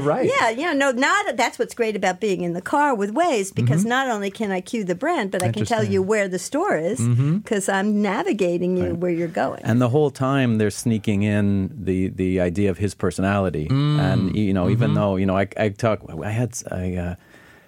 right. 0.00 0.30
yeah, 0.40 0.50
you 0.50 0.62
know, 0.62 0.72
no, 0.72 0.90
not 0.92 1.36
that's 1.36 1.58
what's 1.58 1.74
great 1.74 1.96
about 1.96 2.20
being 2.20 2.42
in 2.42 2.52
the 2.52 2.62
car 2.62 2.94
with 2.94 3.14
Waze 3.14 3.54
because 3.54 3.84
not 3.84 4.08
only 4.08 4.30
can 4.30 4.50
I 4.50 4.60
cue 4.60 4.84
the 4.84 4.94
brand, 4.94 5.30
but 5.30 5.42
I 5.42 5.50
can 5.52 5.64
tell 5.64 5.80
Mm-hmm. 5.80 5.80
Interesting. 5.80 5.86
Mm-hmm. 5.86 5.92
you 5.94 6.02
where 6.02 6.28
the 6.28 6.38
store 6.38 6.76
is 6.76 7.00
because 7.38 7.68
I'm 7.68 8.02
navigating 8.02 8.76
you 8.76 8.94
where 8.94 9.10
you're 9.10 9.28
going. 9.28 9.60
And 9.64 9.80
the 9.80 9.88
whole 9.88 10.10
time 10.10 10.58
they're 10.58 10.70
sneaking 10.70 11.22
in 11.22 11.70
the 11.84 12.08
the 12.08 12.40
idea 12.40 12.70
of 12.70 12.78
his 12.78 12.94
personality, 12.94 13.68
Mm. 13.68 13.98
and 13.98 14.36
you 14.36 14.52
know, 14.52 14.64
Mm-hmm. 14.64 14.72
even 14.72 14.94
though 14.94 15.16
you 15.16 15.26
know, 15.26 15.36
I 15.36 15.48
I 15.56 15.68
talk, 15.70 16.00
I 16.22 16.30
had 16.30 16.52
I, 16.70 16.96
uh, 16.96 17.14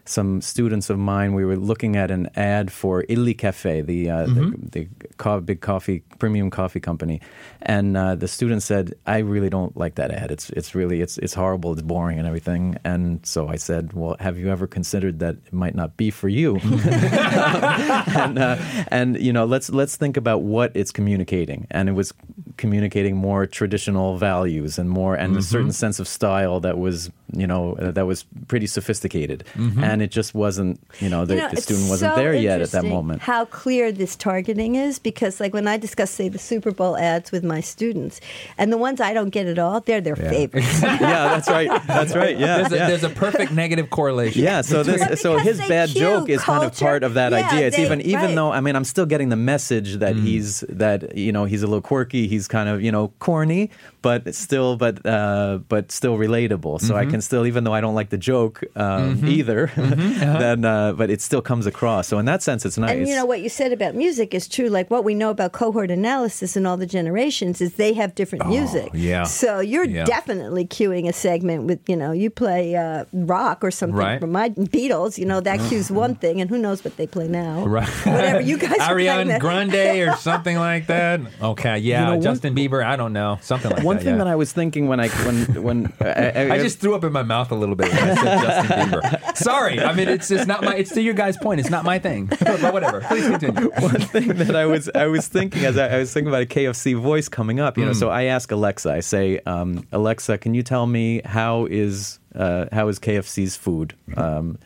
some 0.05 0.41
students 0.41 0.91
of 0.91 0.99
mine. 0.99 1.35
We 1.35 1.45
were 1.45 1.57
looking 1.57 1.97
at 1.97 2.11
an 2.11 2.29
ad 2.37 2.73
for 2.73 3.05
Illy 3.09 3.35
Cafe, 3.35 3.83
the 3.83 4.11
uh, 4.11 4.27
Mm-hmm. 4.27 4.67
the, 4.71 4.81
the 4.81 4.89
co- 5.17 5.41
big 5.41 5.61
coffee 5.61 6.03
premium 6.19 6.51
coffee 6.51 6.81
company, 6.81 7.21
and 7.63 7.97
uh, 7.97 8.15
the 8.15 8.29
student 8.29 8.63
said, 8.63 8.95
"I 9.07 9.19
really 9.19 9.49
don't 9.51 9.77
like 9.77 9.95
that 9.97 10.11
ad. 10.11 10.31
It's 10.31 10.51
it's 10.51 10.75
really 10.75 11.01
it's 11.01 11.19
it's 11.19 11.35
horrible. 11.35 11.73
It's 11.73 11.83
boring 11.83 12.19
and 12.19 12.27
everything." 12.27 12.77
And 12.85 13.25
so 13.27 13.49
I 13.49 13.57
said, 13.57 13.93
"Well, 13.93 14.17
have 14.21 14.39
you 14.39 14.51
ever 14.51 14.67
considered 14.67 15.19
that 15.21 15.37
it 15.47 15.53
might 15.53 15.75
not 15.75 15.97
be 15.97 16.11
for 16.11 16.29
you?" 16.29 16.57
and 16.63 18.39
uh, 18.39 18.57
and 18.89 19.21
you 19.21 19.33
know 19.33 19.45
let's 19.45 19.71
let's 19.71 19.97
think 19.97 20.17
about 20.17 20.43
what 20.43 20.73
it's 20.75 20.91
communicating 20.91 21.67
and 21.71 21.89
it 21.89 21.93
was 21.93 22.13
communicating 22.57 23.17
more 23.17 23.47
traditional 23.47 24.19
values 24.19 24.79
and 24.79 24.91
more 24.91 25.15
and 25.15 25.37
a 25.37 25.43
certain 25.43 25.73
sense 25.73 25.99
of 26.01 26.07
style 26.09 26.61
that 26.61 26.79
was 26.79 27.11
you 27.33 27.47
know 27.47 27.75
uh, 27.75 27.91
that 27.91 28.07
was 28.07 28.25
pretty 28.49 28.67
sophisticated 28.67 29.45
and 29.57 30.03
it 30.03 30.11
just 30.11 30.35
wasn't 30.35 30.79
you 31.01 31.09
know 31.09 31.25
the, 31.25 31.35
You 31.37 31.41
know, 31.41 31.49
the 31.51 31.61
student 31.63 31.89
wasn't 31.89 32.15
so 32.15 32.21
there 32.21 32.35
yet 32.35 32.61
at 32.61 32.71
that 32.73 32.85
moment 32.85 33.23
How 33.23 33.45
clear 33.47 33.91
this 33.93 34.17
targeting 34.17 34.75
is 34.77 34.99
because, 34.99 35.41
like, 35.41 35.55
when 35.55 35.67
I 35.67 35.77
discuss, 35.79 36.11
say, 36.11 36.29
the 36.29 36.39
Super 36.39 36.73
Bowl 36.73 36.97
ads 36.97 37.33
with 37.33 37.43
my 37.45 37.61
students, 37.61 38.21
and 38.59 38.73
the 38.73 38.79
ones 38.79 39.01
I 39.01 39.13
don't 39.15 39.31
get 39.31 39.47
at 39.47 39.59
all, 39.59 39.81
they're 39.81 40.01
their 40.01 40.17
favorites. 40.17 40.83
yeah 40.83 41.29
that's 41.35 41.49
right 41.49 41.71
that's 41.87 42.15
right 42.15 42.39
yeah 42.39 42.59
There's 42.59 42.73
a, 42.73 42.77
there's 42.77 43.05
a 43.05 43.11
perfect 43.11 43.53
negative 43.53 43.89
correlation. 43.91 44.43
yeah, 44.43 44.61
so 44.61 44.83
this, 44.83 45.21
so 45.21 45.39
his 45.39 45.59
bad 45.59 45.89
joke 45.89 46.29
is 46.29 46.43
kind 46.43 46.65
of 46.65 46.77
part 46.79 47.03
of 47.03 47.15
that 47.15 47.33
Yeah, 47.33 47.47
idea. 47.49 47.67
It's 47.69 47.77
they- 47.77 47.85
even 47.85 48.01
even 48.03 48.21
right. 48.27 48.35
though 48.35 48.53
I 48.53 48.61
mean 48.61 48.77
I'm 48.77 48.85
still 48.85 49.07
getting 49.07 49.31
the 49.31 49.37
message 49.37 49.97
that 50.05 50.17
he's 50.17 50.61
that 50.69 51.17
you 51.17 51.33
know 51.33 51.45
he's 51.47 51.63
a 51.63 51.67
little 51.67 51.81
quirky, 51.83 52.27
he's 52.29 52.47
kind 52.49 52.69
of 52.69 52.83
you 52.83 52.93
know 52.93 53.09
corny, 53.21 53.71
but 54.03 54.35
still 54.35 54.77
but 54.77 55.05
uh, 55.07 55.59
but 55.69 55.91
still 55.93 56.17
relatable. 56.19 56.81
So 56.81 56.97
I 56.97 57.07
can 57.07 57.21
still 57.23 57.47
even 57.47 57.65
though 57.65 57.73
I 57.75 57.81
don't 57.81 57.95
like 57.95 58.11
the 58.11 58.19
joke 58.19 58.63
um, 58.77 59.27
either, 59.27 59.71
then 59.77 60.65
uh, 60.65 60.93
but 60.93 61.11
it 61.11 61.21
still 61.21 61.43
comes 61.43 61.67
across. 61.67 62.09
So 62.09 62.19
in 62.19 62.27
that 62.27 62.43
sense, 62.43 62.65
it's 62.65 62.79
nice. 62.79 62.91
And 62.91 63.09
you 63.09 63.15
know 63.15 63.25
what 63.25 63.41
you 63.41 63.49
said 63.49 63.73
about 63.73 63.95
music 63.95 64.35
is 64.35 64.49
true. 64.49 64.69
Like 64.69 64.91
what 64.91 65.05
we 65.05 65.15
know 65.15 65.31
about 65.31 65.53
cohort 65.53 65.91
analysis 65.91 66.57
and 66.57 66.67
all 66.67 66.77
the 66.77 66.87
generations 66.87 67.61
is 67.61 67.75
they 67.75 67.93
have 67.95 68.15
different 68.15 68.47
music. 68.49 68.91
Oh, 68.93 68.97
yeah. 68.97 69.25
So 69.25 69.61
you're 69.61 69.85
Yeah. 69.85 70.05
definitely 70.05 70.67
cueing 70.67 71.09
a 71.09 71.13
segment 71.13 71.65
with 71.65 71.81
you 71.89 71.97
know 71.97 72.13
you 72.13 72.31
play 72.31 72.77
uh, 72.77 73.05
rock 73.13 73.63
or 73.65 73.71
something 73.71 73.97
Right. 73.97 74.21
from 74.21 74.33
my 74.33 74.51
Beatles. 74.51 75.19
You 75.19 75.27
know 75.27 75.41
that 75.41 75.61
cues 75.69 75.91
one 75.91 76.15
thing, 76.15 76.41
and 76.41 76.49
who 76.51 76.59
knows 76.59 76.85
what 76.85 76.97
they 76.97 77.07
play 77.07 77.29
now. 77.29 77.67
Right. 77.67 77.89
Whatever 78.07 78.41
you 78.41 78.57
guys 78.59 78.73
are 78.81 78.95
playing 78.95 79.09
Ariana 79.09 79.27
that- 79.29 79.41
Grande 79.41 80.09
or 80.09 80.17
something 80.17 80.57
like 80.59 80.87
that. 80.87 81.21
Okay, 81.41 81.79
yeah. 81.79 82.01
You 82.01 82.05
know, 82.07 82.13
one- 82.13 82.23
Justin 82.23 82.55
Bieber. 82.55 82.85
I 82.85 82.97
don't 82.97 83.13
know. 83.13 83.39
Something 83.43 83.71
like 83.71 83.83
One 83.85 83.85
that. 83.85 83.87
One 83.93 83.99
thing 83.99 84.15
yeah. 84.15 84.25
that 84.25 84.27
I 84.27 84.37
was 84.37 84.53
thinking 84.53 84.89
when 84.89 85.01
I 85.01 85.09
when 85.09 85.63
when 85.63 85.93
I, 86.01 86.53
I 86.55 86.59
just 86.59 86.79
threw 86.81 86.95
up 86.95 87.05
in 87.17 87.27
my 87.27 87.35
mouth 87.35 87.51
a 87.51 87.55
little 87.55 87.75
bit 87.75 87.93
when 87.93 88.11
I 88.11 88.15
said 88.15 88.41
Justin 88.43 88.89
Bieber. 89.01 89.37
Sorry. 89.37 89.81
I 89.81 89.93
mean, 89.93 90.09
it's 90.09 90.29
just 90.29 90.47
not 90.49 90.63
my. 90.65 90.75
It's 90.77 90.93
to 90.93 91.03
your 91.03 91.15
guys' 91.15 91.37
point. 91.37 91.61
It's 91.61 91.71
not 91.71 91.85
my 91.85 91.99
thing. 91.99 92.27
but 92.27 92.73
whatever. 92.73 93.01
Please 93.03 93.29
continue. 93.29 93.71
one 93.79 94.01
thing 94.01 94.29
that 94.29 94.57
I 94.57 94.67
was 94.67 94.89
I 94.95 95.07
was 95.07 95.29
thinking 95.29 95.65
as 95.65 95.77
I, 95.79 95.89
I 95.89 95.99
was 95.99 96.13
thinking 96.13 96.29
about 96.29 96.43
a 96.43 96.47
KFC 96.47 96.99
voice 96.99 97.29
coming 97.29 97.61
up, 97.61 97.77
you 97.79 97.85
know. 97.85 97.93
So 97.93 98.09
I 98.11 98.25
ask 98.25 98.51
Alexa, 98.51 98.91
I 98.93 99.01
say, 99.01 99.41
um, 99.47 99.87
Alexa, 99.93 100.39
can 100.39 100.55
you 100.55 100.63
tell 100.63 100.87
me 100.87 101.21
how 101.25 101.67
is 101.67 102.19
uh, 102.35 102.67
how 102.73 102.89
is 102.89 102.99
KFC's 102.99 103.57
food? 103.57 103.95
Um, 104.17 104.59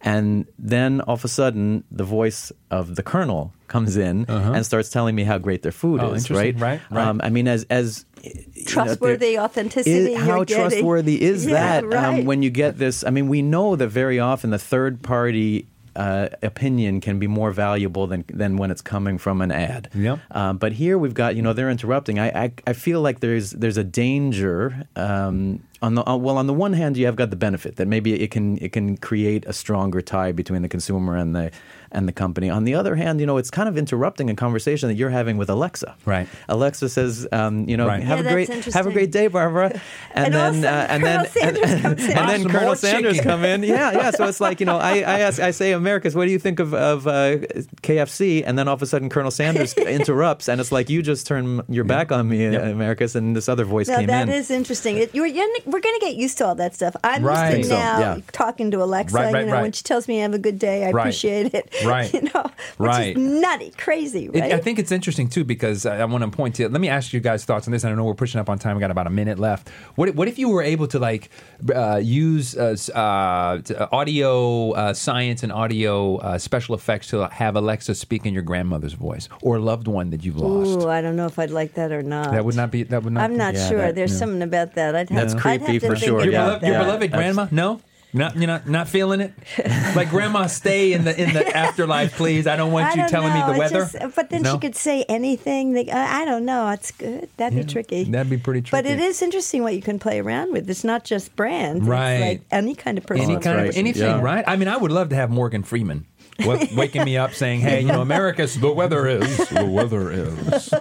and 0.00 0.46
then 0.60 1.00
all 1.00 1.14
of 1.14 1.24
a 1.24 1.28
sudden, 1.28 1.82
the 1.90 2.04
voice 2.04 2.52
of 2.70 2.94
the 2.94 3.02
Colonel 3.02 3.52
comes 3.66 3.96
in 3.96 4.24
and 4.28 4.64
starts 4.64 4.90
telling 4.90 5.14
me 5.16 5.24
how 5.24 5.38
great 5.38 5.62
their 5.62 5.72
food 5.72 6.00
Uh-huh. 6.00 6.10
Oh, 6.12 6.14
is. 6.14 6.30
Right, 6.30 6.54
Right, 6.58 6.80
right. 6.90 7.06
Um, 7.06 7.20
I 7.22 7.30
mean, 7.30 7.48
as 7.48 7.64
as 7.64 8.04
you 8.22 8.30
know, 8.32 8.38
Trustworthy 8.84 9.32
there- 9.34 9.40
authenticity. 9.42 10.12
is- 10.14 10.18
how 10.18 10.36
you're 10.36 10.44
getting. 10.44 10.68
trustworthy 10.70 11.22
is 11.22 11.46
Yeah, 11.46 11.52
that 11.80 11.86
Right. 11.86 12.04
um, 12.04 12.24
when 12.24 12.42
you 12.42 12.50
get 12.50 12.78
this? 12.78 13.04
I 13.04 13.10
mean, 13.10 13.28
we 13.28 13.42
know 13.42 13.76
that 13.76 13.88
very 13.88 14.18
often 14.18 14.50
the 14.50 14.58
third 14.58 15.02
party. 15.02 15.66
Uh, 15.96 16.28
opinion 16.44 17.00
can 17.00 17.18
be 17.18 17.26
more 17.26 17.50
valuable 17.50 18.06
than 18.06 18.22
than 18.32 18.56
when 18.56 18.70
it's 18.70 18.82
coming 18.82 19.18
from 19.18 19.40
an 19.40 19.50
ad. 19.50 19.88
Yep. 19.96 20.18
Um, 20.30 20.56
but 20.58 20.70
here 20.74 20.96
we've 20.96 21.14
got 21.14 21.34
you 21.34 21.42
know 21.42 21.52
they're 21.52 21.70
interrupting. 21.70 22.20
I 22.20 22.28
I, 22.44 22.52
I 22.68 22.72
feel 22.72 23.00
like 23.00 23.18
there's 23.18 23.50
there's 23.50 23.76
a 23.78 23.82
danger. 23.82 24.84
Um, 24.94 25.58
on 25.80 25.94
the 25.94 26.08
uh, 26.08 26.16
well, 26.16 26.36
on 26.38 26.46
the 26.46 26.54
one 26.54 26.72
hand, 26.72 26.96
you 26.96 27.06
have 27.06 27.16
got 27.16 27.30
the 27.30 27.36
benefit 27.36 27.76
that 27.76 27.86
maybe 27.86 28.20
it 28.20 28.30
can 28.30 28.58
it 28.58 28.72
can 28.72 28.96
create 28.96 29.44
a 29.46 29.52
stronger 29.52 30.00
tie 30.00 30.32
between 30.32 30.62
the 30.62 30.68
consumer 30.68 31.16
and 31.16 31.34
the 31.36 31.50
and 31.90 32.06
the 32.06 32.12
company. 32.12 32.50
On 32.50 32.64
the 32.64 32.74
other 32.74 32.96
hand, 32.96 33.18
you 33.20 33.26
know 33.26 33.36
it's 33.38 33.50
kind 33.50 33.68
of 33.68 33.78
interrupting 33.78 34.28
a 34.28 34.34
conversation 34.34 34.88
that 34.88 34.96
you're 34.96 35.08
having 35.10 35.36
with 35.38 35.48
Alexa. 35.48 35.96
Right. 36.04 36.28
Alexa 36.48 36.88
says, 36.90 37.26
um, 37.32 37.66
you 37.68 37.76
know, 37.76 37.86
Right. 37.86 38.02
have 38.02 38.18
Yeah, 38.24 38.30
a 38.30 38.32
great 38.32 38.48
have 38.74 38.86
a 38.86 38.92
great 38.92 39.10
day, 39.12 39.28
Barbara. 39.28 39.80
And 40.12 40.34
then 40.34 40.64
uh, 40.64 40.86
and 40.90 41.02
Colonel 41.02 41.22
then 41.24 41.30
Sanders 41.32 41.70
and, 41.84 41.86
and 41.86 41.98
then 41.98 42.42
Some 42.42 42.50
Colonel 42.50 42.66
more 42.66 42.76
Sanders 42.76 43.12
chicken. 43.16 43.30
come 43.30 43.44
in. 43.44 43.62
Yeah, 43.62 43.92
yeah. 43.92 44.10
So 44.10 44.26
it's 44.26 44.40
like 44.40 44.60
you 44.60 44.66
know, 44.66 44.76
I 44.78 44.96
I 44.98 45.20
ask 45.20 45.40
I 45.40 45.52
say 45.52 45.72
Americus, 45.72 46.14
what 46.14 46.24
do 46.26 46.32
you 46.32 46.38
think 46.38 46.58
of 46.60 46.74
of 46.74 47.06
uh, 47.06 47.38
KFC? 47.82 48.42
And 48.44 48.58
then 48.58 48.68
all 48.68 48.74
of 48.74 48.82
a 48.82 48.86
sudden 48.86 49.08
Colonel 49.08 49.30
Sanders 49.30 49.72
interrupts, 49.76 50.48
and 50.48 50.60
it's 50.60 50.72
like 50.72 50.90
you 50.90 51.02
just 51.02 51.26
turn 51.26 51.62
your 51.68 51.84
back 51.84 52.12
on 52.12 52.28
me, 52.28 52.46
uh, 52.54 52.68
Americus, 52.70 53.14
and 53.14 53.34
this 53.36 53.48
other 53.48 53.64
voice 53.64 53.88
Now 53.88 53.98
came 53.98 54.06
that 54.08 54.22
in. 54.22 54.28
That 54.28 54.36
is 54.36 54.50
interesting. 54.50 54.96
It, 54.98 55.14
you're, 55.14 55.26
you're 55.26 55.46
we're 55.70 55.80
going 55.80 55.98
to 56.00 56.04
get 56.06 56.16
used 56.16 56.38
to 56.38 56.46
all 56.46 56.54
that 56.56 56.74
stuff. 56.74 56.96
I'm 57.04 57.22
Right. 57.24 57.58
used 57.58 57.70
to 57.70 57.76
So, 57.76 57.80
now 57.80 57.98
yeah. 58.00 58.18
talking 58.32 58.70
to 58.72 58.82
Alexa. 58.82 59.14
Right, 59.16 59.32
right, 59.32 59.44
you 59.46 59.50
know, 59.52 59.60
when 59.62 59.72
she 59.72 59.82
tells 59.82 60.08
me 60.08 60.18
I 60.18 60.22
have 60.22 60.34
a 60.34 60.38
good 60.38 60.58
day, 60.58 60.84
I 60.86 60.90
Right. 60.90 61.02
appreciate 61.02 61.54
it. 61.54 61.74
Right. 61.84 62.12
you 62.12 62.22
know, 62.22 62.42
which 62.78 62.88
Right. 62.88 63.16
is 63.16 63.22
nutty, 63.22 63.70
crazy, 63.76 64.30
It- 64.32 64.42
I 64.52 64.58
think 64.58 64.78
it's 64.78 64.92
interesting 64.92 65.28
too 65.28 65.44
because 65.44 65.86
I, 65.86 65.98
I 66.00 66.04
want 66.06 66.24
to 66.24 66.30
point 66.30 66.54
to. 66.56 66.68
Let 66.68 66.80
me 66.80 66.88
ask 66.88 67.12
you 67.12 67.20
guys 67.20 67.44
thoughts 67.44 67.66
on 67.68 67.72
this. 67.72 67.84
I 67.84 67.92
know 67.92 68.04
we're 68.04 68.14
pushing 68.14 68.40
up 68.40 68.48
on 68.48 68.58
time. 68.58 68.76
We 68.76 68.80
got 68.80 68.90
about 68.90 69.06
a 69.06 69.10
minute 69.10 69.38
left. 69.38 69.68
What 69.96 70.08
if- 70.08 70.14
what 70.14 70.28
if 70.28 70.38
you 70.38 70.48
were 70.48 70.62
able 70.62 70.86
to 70.88 70.98
like 70.98 71.30
uh, 71.74 71.96
use 72.02 72.56
uh, 72.56 72.76
uh, 72.94 72.98
uh, 72.98 73.86
audio 73.92 74.72
uh, 74.72 74.92
science 74.94 75.42
and 75.42 75.52
audio 75.52 76.16
uh, 76.18 76.38
special 76.38 76.74
effects 76.74 77.08
to 77.08 77.28
have 77.28 77.56
Alexa 77.56 77.94
speak 77.94 78.26
in 78.26 78.32
your 78.34 78.42
grandmother's 78.42 78.94
voice 78.94 79.28
or 79.42 79.56
a 79.56 79.60
loved 79.60 79.86
one 79.88 80.10
that 80.10 80.24
you've 80.24 80.36
lost? 80.38 80.82
Ooh, 80.84 80.88
I 80.88 81.00
don't 81.00 81.16
know 81.16 81.26
if 81.26 81.38
I'd 81.38 81.50
like 81.50 81.74
that 81.74 81.92
or 81.92 82.02
not. 82.02 82.32
That 82.32 82.44
would 82.44 82.56
not 82.56 82.70
be. 82.70 82.82
That 82.84 83.02
would 83.04 83.12
not. 83.12 83.24
I'm 83.24 83.32
be- 83.32 83.36
not 83.36 83.54
Yeah, 83.54 83.68
sure. 83.68 83.78
that- 83.78 83.94
There's 83.94 84.12
yeah. 84.12 84.18
something 84.18 84.42
about 84.42 84.74
that. 84.74 84.94
I'd 84.96 85.10
have, 85.10 85.30
That's 85.30 85.44
I'd 85.46 85.57
have 85.58 85.66
creepy 85.68 85.78
to 85.80 85.86
for 85.88 85.96
sure, 85.96 86.20
Your, 86.24 86.28
about 86.30 86.60
beloved, 86.60 86.62
that. 86.62 86.68
your 86.68 86.78
beloved 86.84 87.12
grandma? 87.12 87.46
No. 87.50 87.80
Not 88.14 88.36
you're 88.36 88.46
not 88.46 88.66
not 88.66 88.88
feeling 88.88 89.20
it. 89.20 89.34
Like 89.94 90.08
grandma, 90.08 90.46
stay 90.46 90.94
in 90.94 91.04
the 91.04 91.14
in 91.22 91.34
the 91.34 91.46
afterlife, 91.56 92.16
please. 92.16 92.46
I 92.46 92.56
don't 92.56 92.72
want 92.72 92.86
I 92.86 92.90
you 92.92 92.96
don't 93.02 93.08
telling 93.10 93.34
know. 93.34 93.46
me 93.48 93.52
the 93.58 93.62
It's 93.64 93.72
weather. 93.74 93.90
just- 94.00 94.16
but 94.16 94.30
then 94.30 94.42
No? 94.42 94.54
she 94.54 94.58
could 94.60 94.74
say 94.74 95.04
anything. 95.10 95.74
That, 95.74 95.90
I 95.94 96.22
I 96.22 96.24
don't 96.24 96.46
know. 96.46 96.70
It's 96.70 96.90
good. 96.90 97.28
That'd 97.36 97.58
Yeah, 97.58 97.64
be 97.64 97.70
tricky. 97.70 98.04
that'd 98.04 98.30
be 98.30 98.38
pretty 98.38 98.62
tricky. 98.62 98.82
But 98.82 98.90
it 98.90 98.98
is 98.98 99.20
interesting 99.20 99.62
what 99.62 99.74
you 99.74 99.82
can 99.82 99.98
play 99.98 100.20
around 100.20 100.52
with. 100.54 100.70
It's 100.70 100.84
not 100.84 101.04
just 101.04 101.36
brands. 101.36 101.86
Right. 101.86 102.12
It's 102.12 102.22
like 102.26 102.40
any 102.50 102.74
kind 102.74 102.96
of 102.96 103.04
person, 103.04 103.24
Any 103.30 103.40
kind 103.42 103.58
right. 103.58 103.68
of 103.68 103.76
anything, 103.76 104.02
Yeah. 104.02 104.22
right? 104.22 104.44
I 104.46 104.56
mean, 104.56 104.68
I 104.68 104.78
would 104.78 104.90
love 104.92 105.10
to 105.10 105.14
have 105.16 105.28
Morgan 105.28 105.62
Freeman 105.62 106.06
wa- 106.46 106.64
waking 106.74 107.04
me 107.04 107.18
up 107.18 107.34
saying, 107.34 107.60
"Hey, 107.60 107.80
you 107.82 107.88
know, 107.88 108.00
Americus 108.00 108.54
the 108.54 108.72
weather 108.72 109.06
is 109.06 109.36
the 109.50 109.66
weather 109.66 110.10
is," 110.10 110.72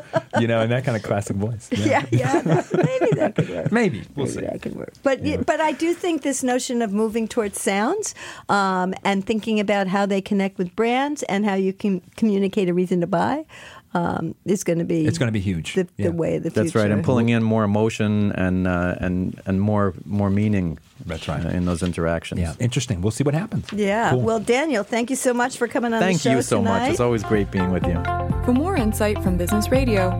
you 0.41 0.47
know, 0.47 0.61
in 0.61 0.69
that 0.69 0.83
kind 0.83 0.95
of 0.97 1.03
classic 1.03 1.35
voice. 1.35 1.69
Yeah, 1.71 2.05
yeah. 2.11 2.41
that- 2.41 2.67
maybe 2.73 3.11
that 3.19 3.35
could 3.35 3.49
work. 3.49 3.71
Maybe 3.71 4.03
we'll 4.15 4.25
Maybe 4.27 4.39
see. 4.39 4.45
that 4.45 4.61
could 4.61 4.75
work. 4.75 4.93
But 5.03 5.19
y 5.21 5.37
but 5.45 5.59
I 5.61 5.71
do 5.73 5.93
think 5.93 6.21
this 6.21 6.43
notion 6.43 6.81
of 6.81 6.91
moving 6.93 7.27
towards 7.27 7.59
sounds 7.61 8.15
um, 8.49 8.93
and 9.03 9.25
thinking 9.25 9.59
about 9.59 9.87
how 9.87 10.05
they 10.05 10.21
connect 10.21 10.57
with 10.57 10.75
brands 10.75 11.23
and 11.23 11.45
how 11.45 11.55
you 11.55 11.73
can 11.73 12.01
communicate 12.15 12.69
a 12.69 12.73
reason 12.73 13.01
to 13.01 13.07
buy 13.07 13.45
um, 13.93 14.35
is 14.45 14.63
going 14.63 14.79
to 14.79 14.85
be 14.85 15.05
It's 15.07 15.17
going 15.17 15.27
to 15.33 15.39
be 15.39 15.39
huge. 15.39 15.73
the, 15.75 15.87
Yeah. 15.97 16.07
the 16.09 16.11
way 16.13 16.35
of 16.37 16.43
the 16.43 16.49
That's 16.49 16.71
future. 16.71 16.79
right, 16.79 16.91
and 16.91 17.03
pulling 17.03 17.29
in 17.29 17.41
more 17.43 17.63
emotion 17.63 18.31
and 18.33 18.67
uh, 18.67 18.95
and 18.99 19.39
and 19.45 19.59
more 19.61 19.93
more 20.05 20.29
meaning. 20.29 20.77
That's 21.05 21.27
right. 21.27 21.45
uh, 21.45 21.49
in 21.57 21.65
those 21.65 21.83
interactions. 21.83 22.41
Yeah, 22.41 22.55
interesting. 22.59 23.01
We'll 23.01 23.11
see 23.11 23.23
what 23.23 23.35
happens. 23.35 23.65
Yeah. 23.71 24.09
Cool. 24.11 24.21
Well, 24.21 24.39
Daniel, 24.39 24.83
thank 24.83 25.09
you 25.11 25.15
so 25.15 25.31
much 25.33 25.55
for 25.57 25.67
coming 25.67 25.93
on 25.93 25.99
Thank 26.01 26.17
the 26.21 26.29
show 26.29 26.35
you 26.35 26.41
so 26.41 26.57
tonight. 26.57 26.79
much. 26.79 26.91
It's 26.91 26.99
always 26.99 27.23
great 27.23 27.51
being 27.51 27.71
with 27.71 27.85
you. 27.85 28.01
For 28.45 28.51
more 28.53 28.75
insight 28.75 29.21
from 29.23 29.37
Business 29.37 29.69
Radio, 29.69 30.19